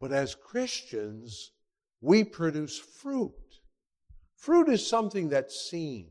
But 0.00 0.12
as 0.12 0.34
Christians, 0.34 1.52
we 2.00 2.24
produce 2.24 2.78
fruit. 2.78 3.32
Fruit 4.36 4.68
is 4.68 4.86
something 4.86 5.28
that's 5.30 5.70
seen. 5.70 6.08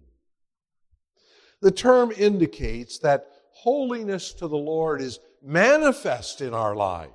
The 1.61 1.71
term 1.71 2.11
indicates 2.11 2.99
that 2.99 3.27
holiness 3.51 4.33
to 4.33 4.47
the 4.47 4.57
Lord 4.57 5.01
is 5.01 5.19
manifest 5.41 6.41
in 6.41 6.53
our 6.53 6.75
lives. 6.75 7.13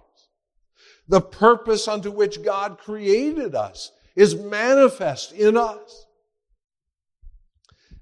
The 1.10 1.20
purpose 1.20 1.88
unto 1.88 2.12
which 2.12 2.44
God 2.44 2.78
created 2.78 3.56
us 3.56 3.90
is 4.14 4.36
manifest 4.36 5.32
in 5.32 5.56
us. 5.56 6.06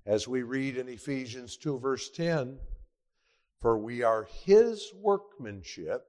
As 0.05 0.29
we 0.29 0.43
read 0.43 0.77
in 0.77 0.89
Ephesians 0.89 1.57
2, 1.57 1.79
verse 1.79 2.11
10, 2.11 2.59
for 3.63 3.79
we 3.79 4.03
are 4.03 4.29
His 4.45 4.93
workmanship 4.95 6.05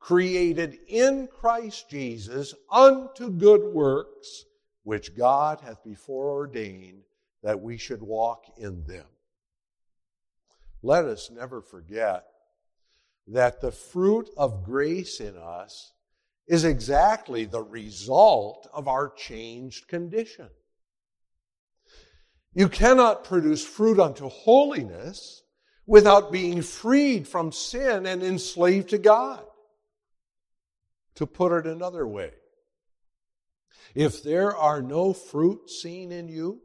created 0.00 0.78
in 0.88 1.28
Christ 1.28 1.88
Jesus 1.88 2.54
unto 2.68 3.30
good 3.30 3.72
works, 3.72 4.46
which 4.82 5.16
God 5.16 5.60
hath 5.60 5.84
before 5.84 6.30
ordained 6.30 7.04
that 7.44 7.60
we 7.60 7.76
should 7.76 8.02
walk 8.02 8.46
in 8.58 8.84
them. 8.84 9.06
Let 10.82 11.04
us 11.04 11.30
never 11.30 11.62
forget 11.62 12.24
that 13.28 13.60
the 13.60 13.70
fruit 13.70 14.28
of 14.36 14.64
grace 14.64 15.20
in 15.20 15.36
us 15.36 15.92
is 16.46 16.64
exactly 16.64 17.44
the 17.44 17.62
result 17.62 18.68
of 18.72 18.88
our 18.88 19.10
changed 19.10 19.88
condition. 19.88 20.48
You 22.54 22.68
cannot 22.68 23.24
produce 23.24 23.64
fruit 23.64 24.00
unto 24.00 24.28
holiness 24.28 25.42
without 25.86 26.32
being 26.32 26.62
freed 26.62 27.28
from 27.28 27.52
sin 27.52 28.06
and 28.06 28.22
enslaved 28.22 28.90
to 28.90 28.98
God. 28.98 29.44
To 31.16 31.26
put 31.26 31.52
it 31.52 31.66
another 31.66 32.06
way, 32.06 32.32
if 33.94 34.22
there 34.22 34.56
are 34.56 34.80
no 34.80 35.12
fruit 35.12 35.68
seen 35.68 36.12
in 36.12 36.28
you, 36.28 36.62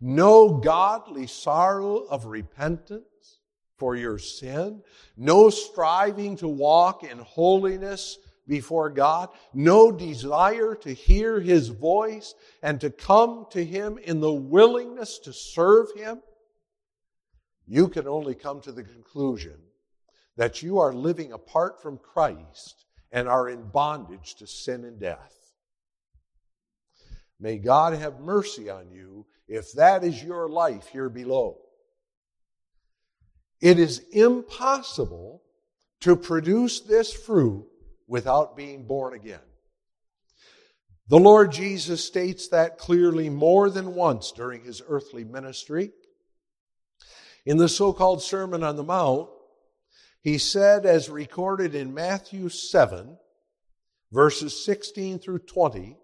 no 0.00 0.58
godly 0.58 1.26
sorrow 1.26 1.96
of 1.96 2.26
repentance 2.26 3.40
for 3.78 3.96
your 3.96 4.18
sin, 4.18 4.82
no 5.16 5.50
striving 5.50 6.36
to 6.36 6.46
walk 6.46 7.02
in 7.02 7.18
holiness 7.18 8.18
before 8.46 8.90
God, 8.90 9.28
no 9.54 9.92
desire 9.92 10.74
to 10.76 10.92
hear 10.92 11.40
His 11.40 11.68
voice 11.68 12.34
and 12.62 12.80
to 12.80 12.90
come 12.90 13.46
to 13.50 13.64
Him 13.64 13.98
in 13.98 14.20
the 14.20 14.32
willingness 14.32 15.18
to 15.20 15.32
serve 15.32 15.88
Him, 15.96 16.20
you 17.66 17.88
can 17.88 18.08
only 18.08 18.34
come 18.34 18.60
to 18.62 18.72
the 18.72 18.82
conclusion 18.82 19.56
that 20.36 20.62
you 20.62 20.78
are 20.78 20.92
living 20.92 21.32
apart 21.32 21.80
from 21.80 21.98
Christ 21.98 22.86
and 23.12 23.28
are 23.28 23.48
in 23.48 23.62
bondage 23.68 24.34
to 24.36 24.46
sin 24.46 24.84
and 24.84 24.98
death. 24.98 25.36
May 27.38 27.58
God 27.58 27.94
have 27.94 28.20
mercy 28.20 28.70
on 28.70 28.90
you 28.90 29.26
if 29.48 29.72
that 29.72 30.04
is 30.04 30.22
your 30.22 30.48
life 30.48 30.88
here 30.88 31.08
below. 31.08 31.58
It 33.60 33.78
is 33.78 34.00
impossible 34.12 35.42
to 36.00 36.16
produce 36.16 36.80
this 36.80 37.12
fruit 37.12 37.66
without 38.06 38.56
being 38.56 38.86
born 38.86 39.14
again. 39.14 39.40
The 41.08 41.18
Lord 41.18 41.52
Jesus 41.52 42.04
states 42.04 42.48
that 42.48 42.78
clearly 42.78 43.28
more 43.28 43.68
than 43.68 43.94
once 43.94 44.32
during 44.32 44.64
his 44.64 44.80
earthly 44.88 45.24
ministry. 45.24 45.90
In 47.44 47.56
the 47.56 47.68
so 47.68 47.92
called 47.92 48.22
Sermon 48.22 48.62
on 48.62 48.76
the 48.76 48.84
Mount, 48.84 49.28
he 50.22 50.38
said, 50.38 50.86
as 50.86 51.10
recorded 51.10 51.74
in 51.74 51.92
Matthew 51.92 52.48
7, 52.48 53.18
verses 54.12 54.64
16 54.64 55.18
through 55.18 55.40
20, 55.40 55.96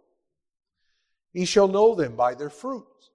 Ye 1.32 1.44
shall 1.44 1.68
know 1.68 1.94
them 1.94 2.16
by 2.16 2.34
their 2.34 2.50
fruits. 2.50 3.10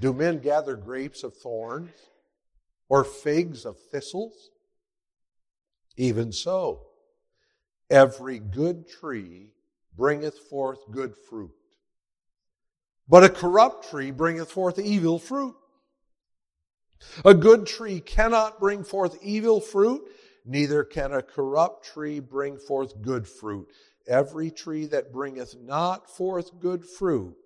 Do 0.00 0.12
men 0.12 0.40
gather 0.40 0.74
grapes 0.74 1.22
of 1.22 1.36
thorns 1.36 1.90
or 2.88 3.04
figs 3.04 3.64
of 3.64 3.78
thistles? 3.92 4.50
Even 5.96 6.32
so, 6.32 6.86
every 7.92 8.38
good 8.38 8.88
tree 8.88 9.50
bringeth 9.96 10.38
forth 10.50 10.80
good 10.90 11.14
fruit, 11.28 11.52
But 13.06 13.24
a 13.24 13.28
corrupt 13.28 13.90
tree 13.90 14.10
bringeth 14.10 14.50
forth 14.50 14.78
evil 14.78 15.18
fruit. 15.18 15.54
A 17.24 17.34
good 17.34 17.66
tree 17.66 18.00
cannot 18.00 18.58
bring 18.58 18.84
forth 18.84 19.18
evil 19.22 19.60
fruit, 19.60 20.02
neither 20.46 20.82
can 20.84 21.12
a 21.12 21.22
corrupt 21.22 21.84
tree 21.84 22.20
bring 22.20 22.56
forth 22.56 23.02
good 23.02 23.28
fruit. 23.28 23.68
Every 24.08 24.50
tree 24.50 24.86
that 24.86 25.12
bringeth 25.12 25.54
not 25.60 26.08
forth 26.08 26.58
good 26.58 26.84
fruit 26.84 27.36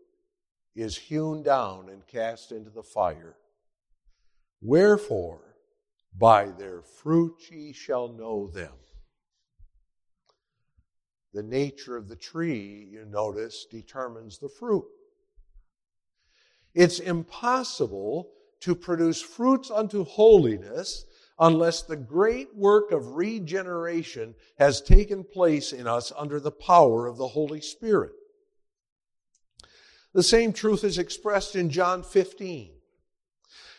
is 0.76 0.96
hewn 0.96 1.42
down 1.42 1.88
and 1.88 2.06
cast 2.06 2.52
into 2.52 2.70
the 2.70 2.82
fire. 2.82 3.36
Wherefore, 4.60 5.56
by 6.16 6.46
their 6.46 6.82
fruit 6.82 7.34
ye 7.50 7.72
shall 7.72 8.08
know 8.08 8.46
them. 8.46 8.72
The 11.36 11.42
nature 11.42 11.98
of 11.98 12.08
the 12.08 12.16
tree, 12.16 12.88
you 12.90 13.04
notice, 13.04 13.66
determines 13.70 14.38
the 14.38 14.48
fruit. 14.48 14.86
It's 16.74 16.98
impossible 16.98 18.30
to 18.60 18.74
produce 18.74 19.20
fruits 19.20 19.70
unto 19.70 20.04
holiness 20.04 21.04
unless 21.38 21.82
the 21.82 21.96
great 21.96 22.56
work 22.56 22.90
of 22.90 23.16
regeneration 23.16 24.34
has 24.58 24.80
taken 24.80 25.24
place 25.24 25.74
in 25.74 25.86
us 25.86 26.10
under 26.16 26.40
the 26.40 26.50
power 26.50 27.06
of 27.06 27.18
the 27.18 27.28
Holy 27.28 27.60
Spirit. 27.60 28.12
The 30.14 30.22
same 30.22 30.54
truth 30.54 30.84
is 30.84 30.96
expressed 30.96 31.54
in 31.54 31.68
John 31.68 32.02
15, 32.02 32.70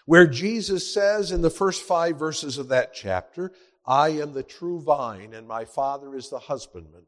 where 0.06 0.28
Jesus 0.28 0.94
says 0.94 1.32
in 1.32 1.42
the 1.42 1.50
first 1.50 1.82
five 1.82 2.20
verses 2.20 2.60
of 2.60 2.68
that 2.68 2.94
chapter, 2.94 3.52
I 3.84 4.10
am 4.10 4.34
the 4.34 4.44
true 4.44 4.80
vine, 4.80 5.34
and 5.34 5.48
my 5.48 5.66
Father 5.66 6.16
is 6.16 6.30
the 6.30 6.38
husbandman. 6.38 7.08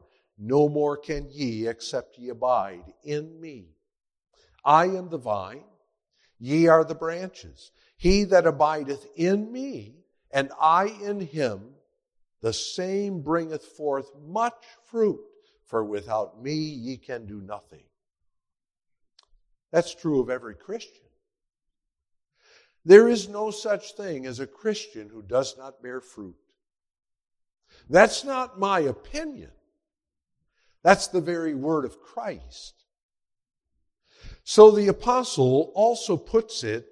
no 0.43 0.67
more 0.67 0.97
can 0.97 1.29
ye 1.29 1.67
except 1.67 2.17
ye 2.17 2.29
abide 2.29 2.93
in 3.03 3.39
me. 3.39 3.75
I 4.65 4.85
am 4.85 5.09
the 5.09 5.19
vine, 5.19 5.63
ye 6.39 6.67
are 6.67 6.83
the 6.83 6.95
branches. 6.95 7.71
He 7.95 8.23
that 8.23 8.47
abideth 8.47 9.05
in 9.15 9.51
me, 9.51 9.97
and 10.31 10.51
I 10.59 10.85
in 10.85 11.19
him, 11.19 11.75
the 12.41 12.53
same 12.53 13.21
bringeth 13.21 13.63
forth 13.63 14.09
much 14.25 14.65
fruit, 14.89 15.21
for 15.63 15.83
without 15.83 16.41
me 16.41 16.55
ye 16.55 16.97
can 16.97 17.27
do 17.27 17.39
nothing. 17.39 17.83
That's 19.71 19.93
true 19.93 20.21
of 20.21 20.31
every 20.31 20.55
Christian. 20.55 21.05
There 22.83 23.07
is 23.07 23.29
no 23.29 23.51
such 23.51 23.93
thing 23.93 24.25
as 24.25 24.39
a 24.39 24.47
Christian 24.47 25.07
who 25.09 25.21
does 25.21 25.55
not 25.55 25.83
bear 25.83 26.01
fruit. 26.01 26.35
That's 27.87 28.23
not 28.23 28.59
my 28.59 28.79
opinion. 28.79 29.51
That's 30.83 31.07
the 31.07 31.21
very 31.21 31.53
word 31.53 31.85
of 31.85 32.01
Christ. 32.01 32.85
So 34.43 34.71
the 34.71 34.87
apostle 34.87 35.71
also 35.75 36.17
puts 36.17 36.63
it 36.63 36.87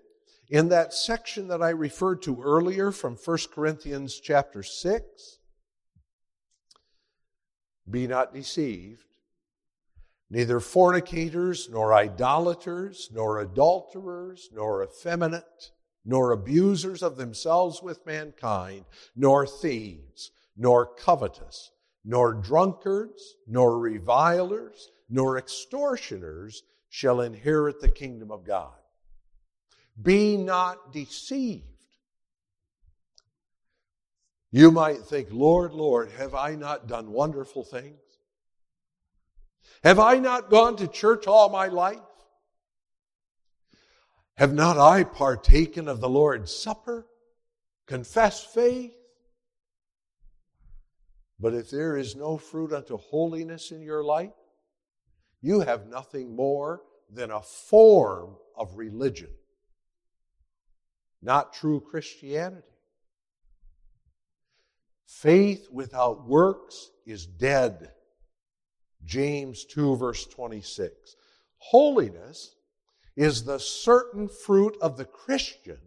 in 0.49 0.69
that 0.69 0.93
section 0.93 1.47
that 1.47 1.61
I 1.61 1.69
referred 1.69 2.21
to 2.23 2.41
earlier 2.41 2.91
from 2.91 3.15
1 3.15 3.37
Corinthians 3.53 4.19
chapter 4.19 4.63
6. 4.63 5.39
Be 7.89 8.07
not 8.07 8.33
deceived. 8.33 9.03
Neither 10.29 10.59
fornicators, 10.59 11.69
nor 11.71 11.91
idolaters, 11.91 13.09
nor 13.11 13.39
adulterers, 13.39 14.49
nor 14.53 14.83
effeminate, 14.83 15.71
nor 16.05 16.31
abusers 16.31 17.01
of 17.01 17.17
themselves 17.17 17.81
with 17.81 18.05
mankind, 18.05 18.85
nor 19.15 19.47
thieves, 19.47 20.31
nor 20.55 20.85
covetous 20.85 21.71
nor 22.09 22.33
drunkards, 22.33 23.35
nor 23.45 23.77
revilers, 23.77 24.89
nor 25.11 25.37
extortioners 25.37 26.63
shall 26.89 27.21
inherit 27.21 27.79
the 27.79 27.87
kingdom 27.87 28.31
of 28.31 28.43
God. 28.43 28.73
Be 30.01 30.35
not 30.35 30.91
deceived. 30.91 31.65
You 34.49 34.71
might 34.71 35.01
think, 35.01 35.27
Lord, 35.29 35.71
Lord, 35.71 36.09
have 36.13 36.33
I 36.33 36.55
not 36.55 36.87
done 36.87 37.11
wonderful 37.11 37.63
things? 37.63 38.01
Have 39.83 39.99
I 39.99 40.15
not 40.15 40.49
gone 40.49 40.77
to 40.77 40.87
church 40.87 41.27
all 41.27 41.49
my 41.49 41.67
life? 41.67 41.99
Have 44.33 44.55
not 44.55 44.79
I 44.79 45.03
partaken 45.03 45.87
of 45.87 46.01
the 46.01 46.09
Lord's 46.09 46.51
Supper, 46.51 47.05
confessed 47.85 48.51
faith, 48.51 48.98
but 51.39 51.53
if 51.53 51.69
there 51.69 51.95
is 51.95 52.15
no 52.15 52.37
fruit 52.37 52.73
unto 52.73 52.97
holiness 52.97 53.71
in 53.71 53.81
your 53.81 54.03
life, 54.03 54.31
you 55.41 55.61
have 55.61 55.87
nothing 55.87 56.35
more 56.35 56.81
than 57.09 57.31
a 57.31 57.41
form 57.41 58.35
of 58.57 58.77
religion, 58.77 59.29
not 61.21 61.53
true 61.53 61.79
Christianity. 61.79 62.63
Faith 65.07 65.67
without 65.71 66.27
works 66.27 66.91
is 67.05 67.25
dead. 67.25 67.91
James 69.05 69.65
2, 69.65 69.95
verse 69.95 70.25
26. 70.27 71.15
Holiness 71.57 72.55
is 73.15 73.43
the 73.43 73.59
certain 73.59 74.29
fruit 74.29 74.77
of 74.81 74.97
the 74.97 75.05
Christian 75.05 75.79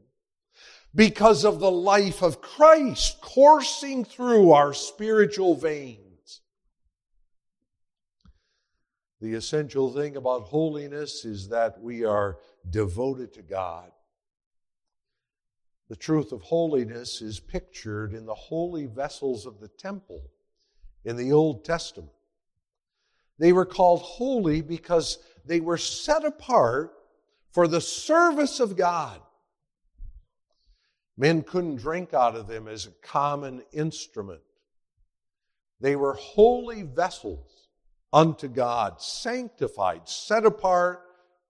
because 0.95 1.45
of 1.45 1.59
the 1.59 1.70
life 1.70 2.22
of 2.22 2.40
Christ 2.40 3.20
coursing 3.20 4.05
through 4.05 4.53
our 4.53 4.74
spiritual 4.74 5.55
veins. 5.55 6.40
The 9.20 9.34
essential 9.34 9.93
thing 9.93 10.16
about 10.16 10.43
holiness 10.43 11.24
is 11.24 11.49
that 11.49 11.80
we 11.80 12.05
are 12.05 12.38
devoted 12.68 13.32
to 13.34 13.43
God. 13.43 13.90
The 15.88 15.97
truth 15.97 16.32
of 16.32 16.43
holiness 16.43 17.22
is 17.22 17.38
pictured 17.38 18.14
in 18.14 18.26
the 18.26 18.34
holy 18.34 18.86
vessels 18.86 19.47
of 19.47 19.61
the 19.61 19.68
temple 19.68 20.22
in 21.05 21.16
the 21.16 21.32
Old 21.32 21.64
Testament. 21.64 22.12
They 23.38 23.53
were 23.53 23.66
called 23.66 24.01
holy 24.01 24.61
because 24.61 25.18
they 25.45 25.61
were 25.61 25.78
set 25.78 26.24
apart 26.24 26.93
for 27.51 27.68
the 27.68 27.80
service 27.80 28.61
of 28.61 28.76
God. 28.76 29.20
Men 31.17 31.43
couldn't 31.43 31.77
drink 31.77 32.15
out 32.15 32.37
of 32.37 32.47
them 32.47 32.69
as 32.69 32.87
a 32.87 33.07
common 33.07 33.63
instrument. 33.73 34.41
They 35.81 35.97
were 35.97 36.15
holy 36.15 36.83
vessels 36.83 37.69
unto 38.13 38.49
God, 38.49 39.01
sanctified, 39.01 40.09
set 40.09 40.45
apart 40.45 41.03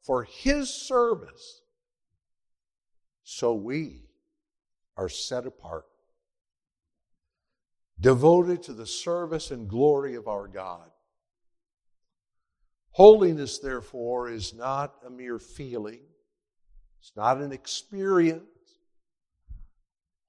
for 0.02 0.24
His 0.24 0.70
service. 0.70 1.62
So 3.24 3.54
we 3.54 4.02
are 4.96 5.08
set 5.08 5.46
apart, 5.46 5.86
devoted 8.00 8.62
to 8.64 8.72
the 8.72 8.86
service 8.86 9.50
and 9.50 9.68
glory 9.68 10.14
of 10.16 10.28
our 10.28 10.48
God. 10.48 10.90
Holiness, 12.90 13.58
therefore, 13.58 14.28
is 14.28 14.52
not 14.52 14.96
a 15.06 15.10
mere 15.10 15.38
feeling, 15.38 16.00
it's 17.00 17.12
not 17.16 17.38
an 17.38 17.52
experience. 17.52 18.44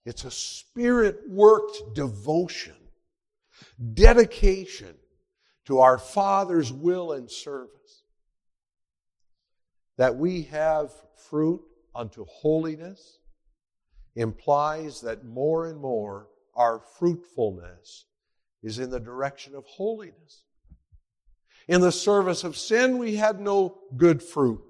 It's 0.06 0.26
a 0.26 0.32
spirit 0.32 1.22
worked 1.28 1.96
devotion, 1.96 2.76
dedication 3.94 4.96
to 5.66 5.80
our 5.80 5.98
Father's 5.98 6.72
will 6.72 7.14
and 7.14 7.32
service. 7.32 8.04
That 9.98 10.18
we 10.18 10.44
have 10.44 10.92
fruit 11.30 11.62
unto 11.96 12.26
holiness 12.26 13.20
implies 14.16 15.02
that 15.02 15.24
more 15.24 15.68
and 15.68 15.80
more 15.80 16.28
our 16.56 16.80
fruitfulness 16.98 18.06
is 18.62 18.80
in 18.80 18.90
the 18.90 19.00
direction 19.00 19.56
of 19.56 19.66
holiness. 19.66 20.44
In 21.68 21.82
the 21.82 21.92
service 21.92 22.44
of 22.44 22.58
sin, 22.58 22.98
we 22.98 23.16
had 23.16 23.40
no 23.40 23.80
good 23.96 24.22
fruit. 24.22 24.62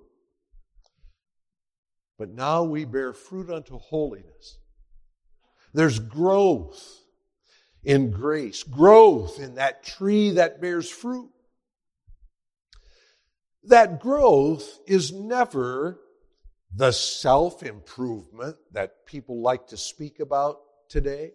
But 2.19 2.29
now 2.29 2.63
we 2.63 2.85
bear 2.85 3.13
fruit 3.13 3.49
unto 3.49 3.77
holiness. 3.79 4.59
There's 5.73 5.99
growth 5.99 7.03
in 7.83 8.11
grace, 8.11 8.63
growth 8.63 9.39
in 9.39 9.55
that 9.55 9.83
tree 9.83 10.31
that 10.31 10.61
bears 10.61 10.89
fruit. 10.89 11.31
That 13.65 13.99
growth 13.99 14.79
is 14.87 15.11
never 15.11 15.99
the 16.75 16.91
self 16.91 17.63
improvement 17.63 18.57
that 18.71 19.05
people 19.05 19.41
like 19.41 19.67
to 19.67 19.77
speak 19.77 20.19
about 20.19 20.59
today. 20.89 21.31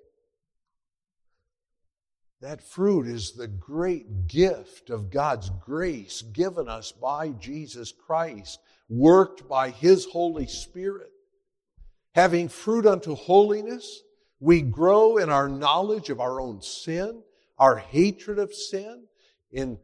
That 2.41 2.63
fruit 2.63 3.09
is 3.09 3.33
the 3.33 3.49
great 3.49 4.29
gift 4.29 4.91
of 4.91 5.11
God's 5.11 5.51
grace 5.51 6.23
given 6.23 6.69
us 6.69 6.93
by 6.93 7.31
Jesus 7.31 7.93
Christ, 7.93 8.61
worked 8.89 9.49
by 9.49 9.71
His 9.71 10.05
Holy 10.07 10.47
Spirit. 10.47 11.11
Having 12.15 12.49
fruit 12.49 12.87
unto 12.87 13.15
holiness, 13.15 14.03
we 14.41 14.63
grow 14.63 15.17
in 15.17 15.31
our 15.31 15.49
knowledge 15.49 16.11
of 16.11 16.21
our 16.21 16.41
own 16.41 16.63
sin, 16.63 17.23
our 17.59 17.77
hatred 17.77 18.39
of 18.39 18.55
sin, 18.55 19.05
in 19.51 19.79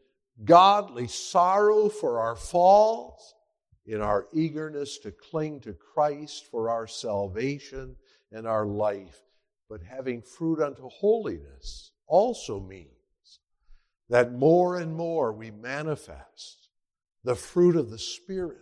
godly 0.45 1.09
sorrow 1.09 1.89
for 1.89 2.21
our 2.21 2.37
falls, 2.37 3.35
in 3.87 4.01
our 4.01 4.27
eagerness 4.33 4.99
to 4.99 5.11
cling 5.11 5.61
to 5.61 5.73
Christ 5.73 6.47
for 6.51 6.71
our 6.71 6.87
salvation 6.87 7.97
and 8.33 8.47
our 8.47 8.67
life. 8.67 9.21
But 9.69 9.83
having 9.83 10.23
fruit 10.23 10.61
unto 10.61 10.89
holiness 10.89 11.91
also 12.07 12.61
means 12.61 12.91
that 14.09 14.33
more 14.33 14.77
and 14.77 14.95
more 14.95 15.33
we 15.33 15.51
manifest 15.51 16.69
the 17.25 17.35
fruit 17.35 17.77
of 17.77 17.91
the 17.91 17.99
Spirit 17.99 18.59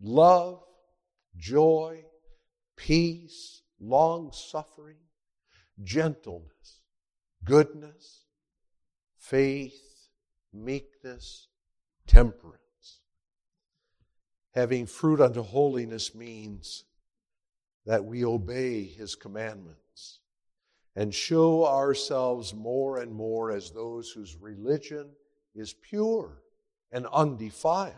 love, 0.00 0.62
joy, 1.36 2.02
peace, 2.76 3.62
long 3.80 4.30
suffering, 4.32 4.98
gentleness, 5.82 6.80
goodness, 7.44 8.24
faith, 9.16 10.08
meekness, 10.52 11.48
temperance. 12.06 12.58
Having 14.54 14.86
fruit 14.86 15.20
unto 15.20 15.42
holiness 15.42 16.14
means 16.14 16.84
that 17.86 18.04
we 18.04 18.24
obey 18.24 18.84
His 18.84 19.14
commandments 19.14 20.20
and 20.96 21.14
show 21.14 21.64
ourselves 21.64 22.52
more 22.52 22.98
and 22.98 23.12
more 23.12 23.52
as 23.52 23.70
those 23.70 24.10
whose 24.10 24.36
religion 24.36 25.10
is 25.54 25.72
pure 25.72 26.42
and 26.92 27.06
undefiled. 27.06 27.94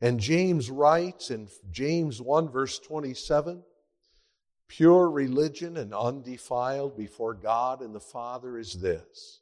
And 0.00 0.18
James 0.18 0.70
writes 0.70 1.30
in 1.30 1.48
James 1.70 2.20
1, 2.20 2.48
verse 2.48 2.78
27 2.78 3.62
Pure 4.76 5.10
religion 5.10 5.76
and 5.76 5.94
undefiled 5.94 6.96
before 6.96 7.32
God 7.32 7.80
and 7.80 7.94
the 7.94 8.00
Father 8.00 8.58
is 8.58 8.80
this 8.80 9.38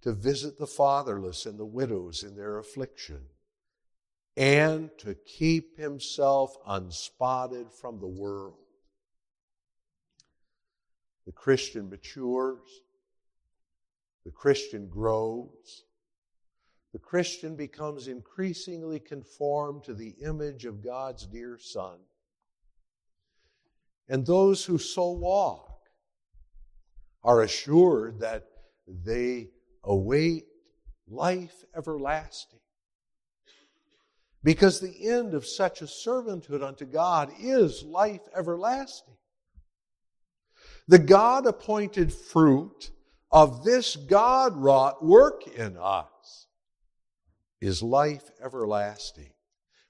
to 0.00 0.14
visit 0.14 0.58
the 0.58 0.66
fatherless 0.66 1.44
and 1.44 1.58
the 1.58 1.66
widows 1.66 2.22
in 2.22 2.34
their 2.34 2.56
affliction, 2.58 3.20
and 4.34 4.90
to 4.96 5.14
keep 5.14 5.78
himself 5.78 6.56
unspotted 6.66 7.70
from 7.70 8.00
the 8.00 8.06
world. 8.06 8.56
The 11.26 11.32
Christian 11.32 11.90
matures, 11.90 12.80
the 14.24 14.32
Christian 14.32 14.88
grows, 14.88 15.84
the 16.94 16.98
Christian 16.98 17.56
becomes 17.56 18.08
increasingly 18.08 19.00
conformed 19.00 19.84
to 19.84 19.92
the 19.92 20.14
image 20.22 20.64
of 20.64 20.82
God's 20.82 21.26
dear 21.26 21.58
Son. 21.58 21.98
And 24.08 24.26
those 24.26 24.64
who 24.64 24.78
so 24.78 25.10
walk 25.12 25.80
are 27.22 27.42
assured 27.42 28.20
that 28.20 28.44
they 28.86 29.48
await 29.82 30.44
life 31.08 31.64
everlasting. 31.76 32.60
Because 34.42 34.78
the 34.78 35.08
end 35.08 35.32
of 35.32 35.46
such 35.46 35.80
a 35.80 35.86
servanthood 35.86 36.62
unto 36.62 36.84
God 36.84 37.32
is 37.40 37.82
life 37.82 38.20
everlasting. 38.36 39.14
The 40.86 40.98
God 40.98 41.46
appointed 41.46 42.12
fruit 42.12 42.90
of 43.30 43.64
this 43.64 43.96
God 43.96 44.54
wrought 44.56 45.02
work 45.02 45.46
in 45.46 45.78
us 45.78 46.46
is 47.60 47.82
life 47.82 48.30
everlasting, 48.44 49.32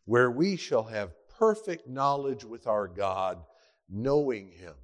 where 0.05 0.31
we 0.31 0.55
shall 0.55 0.85
have 0.85 1.11
perfect 1.37 1.89
knowledge 1.89 2.45
with 2.45 2.69
our 2.69 2.87
God, 2.87 3.43
knowing 3.89 4.51
Him, 4.51 4.74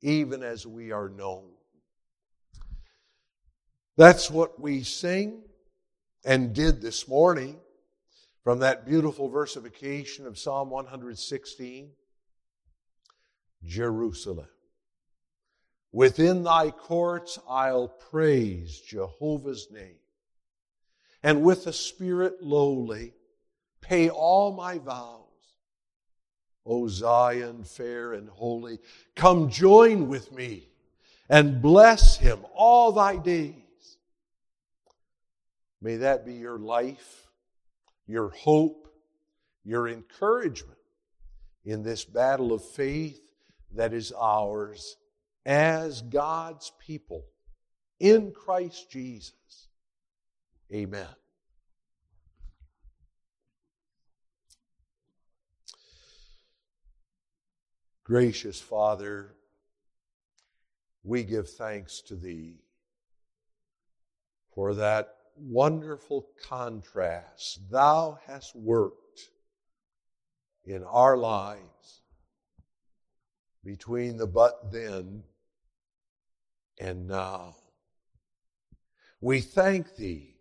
even 0.00 0.42
as 0.42 0.66
we 0.66 0.92
are 0.92 1.08
known. 1.08 1.50
That's 3.96 4.30
what 4.30 4.60
we 4.60 4.82
sing 4.82 5.42
and 6.24 6.54
did 6.54 6.80
this 6.80 7.06
morning 7.06 7.58
from 8.42 8.58
that 8.60 8.86
beautiful 8.86 9.28
versification 9.28 10.26
of 10.26 10.38
Psalm 10.38 10.70
116 10.70 11.90
Jerusalem. 13.64 14.48
Within 15.92 16.42
thy 16.42 16.70
courts 16.70 17.38
I'll 17.48 17.88
praise 17.88 18.80
Jehovah's 18.80 19.68
name 19.70 19.98
and 21.24 21.42
with 21.42 21.66
a 21.66 21.72
spirit 21.72 22.42
lowly, 22.42 23.14
pay 23.80 24.10
all 24.10 24.52
my 24.52 24.78
vows. 24.78 25.23
O 26.66 26.88
Zion, 26.88 27.64
fair 27.64 28.14
and 28.14 28.28
holy, 28.28 28.78
come 29.14 29.50
join 29.50 30.08
with 30.08 30.32
me 30.32 30.68
and 31.28 31.60
bless 31.60 32.16
him 32.16 32.40
all 32.54 32.92
thy 32.92 33.16
days. 33.16 33.54
May 35.82 35.96
that 35.96 36.24
be 36.24 36.34
your 36.34 36.58
life, 36.58 37.28
your 38.06 38.30
hope, 38.30 38.88
your 39.64 39.88
encouragement 39.88 40.78
in 41.64 41.82
this 41.82 42.04
battle 42.04 42.52
of 42.52 42.64
faith 42.64 43.20
that 43.72 43.92
is 43.92 44.12
ours 44.18 44.96
as 45.44 46.02
God's 46.02 46.72
people 46.78 47.24
in 48.00 48.32
Christ 48.32 48.90
Jesus. 48.90 49.68
Amen. 50.72 51.06
Gracious 58.04 58.60
Father, 58.60 59.34
we 61.02 61.22
give 61.22 61.48
thanks 61.48 62.02
to 62.02 62.14
Thee 62.14 62.60
for 64.54 64.74
that 64.74 65.16
wonderful 65.36 66.28
contrast 66.46 67.70
Thou 67.70 68.18
hast 68.26 68.54
worked 68.54 69.30
in 70.66 70.84
our 70.84 71.16
lives 71.16 72.02
between 73.64 74.18
the 74.18 74.26
but 74.26 74.70
then 74.70 75.22
and 76.78 77.08
now. 77.08 77.56
We 79.22 79.40
thank 79.40 79.96
Thee 79.96 80.36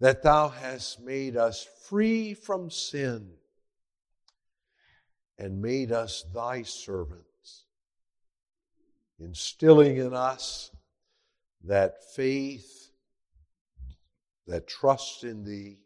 that 0.00 0.22
thou 0.22 0.48
hast 0.48 0.98
made 0.98 1.36
us 1.36 1.68
free 1.86 2.32
from 2.32 2.70
sin 2.70 3.32
and 5.40 5.60
made 5.60 5.90
us 5.90 6.24
thy 6.32 6.62
servants, 6.62 7.64
instilling 9.18 9.96
in 9.96 10.14
us 10.14 10.70
that 11.64 12.04
faith, 12.14 12.90
that 14.46 14.68
trusts 14.68 15.24
in 15.24 15.42
thee, 15.44 15.78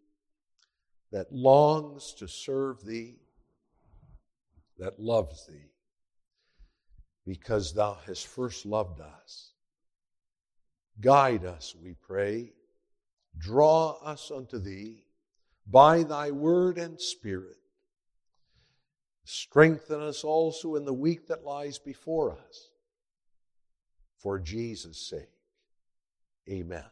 that 1.13 1.33
longs 1.33 2.13
to 2.15 2.29
serve 2.29 2.85
thee, 2.85 3.17
that 4.79 4.99
loves 4.99 5.47
thee, 5.47 5.71
because 7.25 7.73
thou 7.73 7.97
hast 8.07 8.27
first 8.27 8.67
loved 8.67 9.01
us. 9.01 9.53
Guide 11.01 11.47
us, 11.47 11.75
we 11.83 11.95
pray 11.95 12.53
Draw 13.39 13.99
us 14.03 14.31
unto 14.31 14.59
thee 14.59 15.05
by 15.67 16.03
thy 16.03 16.31
word 16.31 16.79
and 16.79 17.01
spirit. 17.01 17.57
Strengthen 19.25 20.01
us 20.01 20.23
also 20.23 20.75
in 20.77 20.85
the 20.85 20.93
week 20.93 21.29
that 21.29 21.45
lies 21.45 21.79
before 21.79 22.33
us. 22.33 22.71
For 24.19 24.39
Jesus' 24.39 24.99
sake. 24.99 25.31
Amen. 26.49 26.85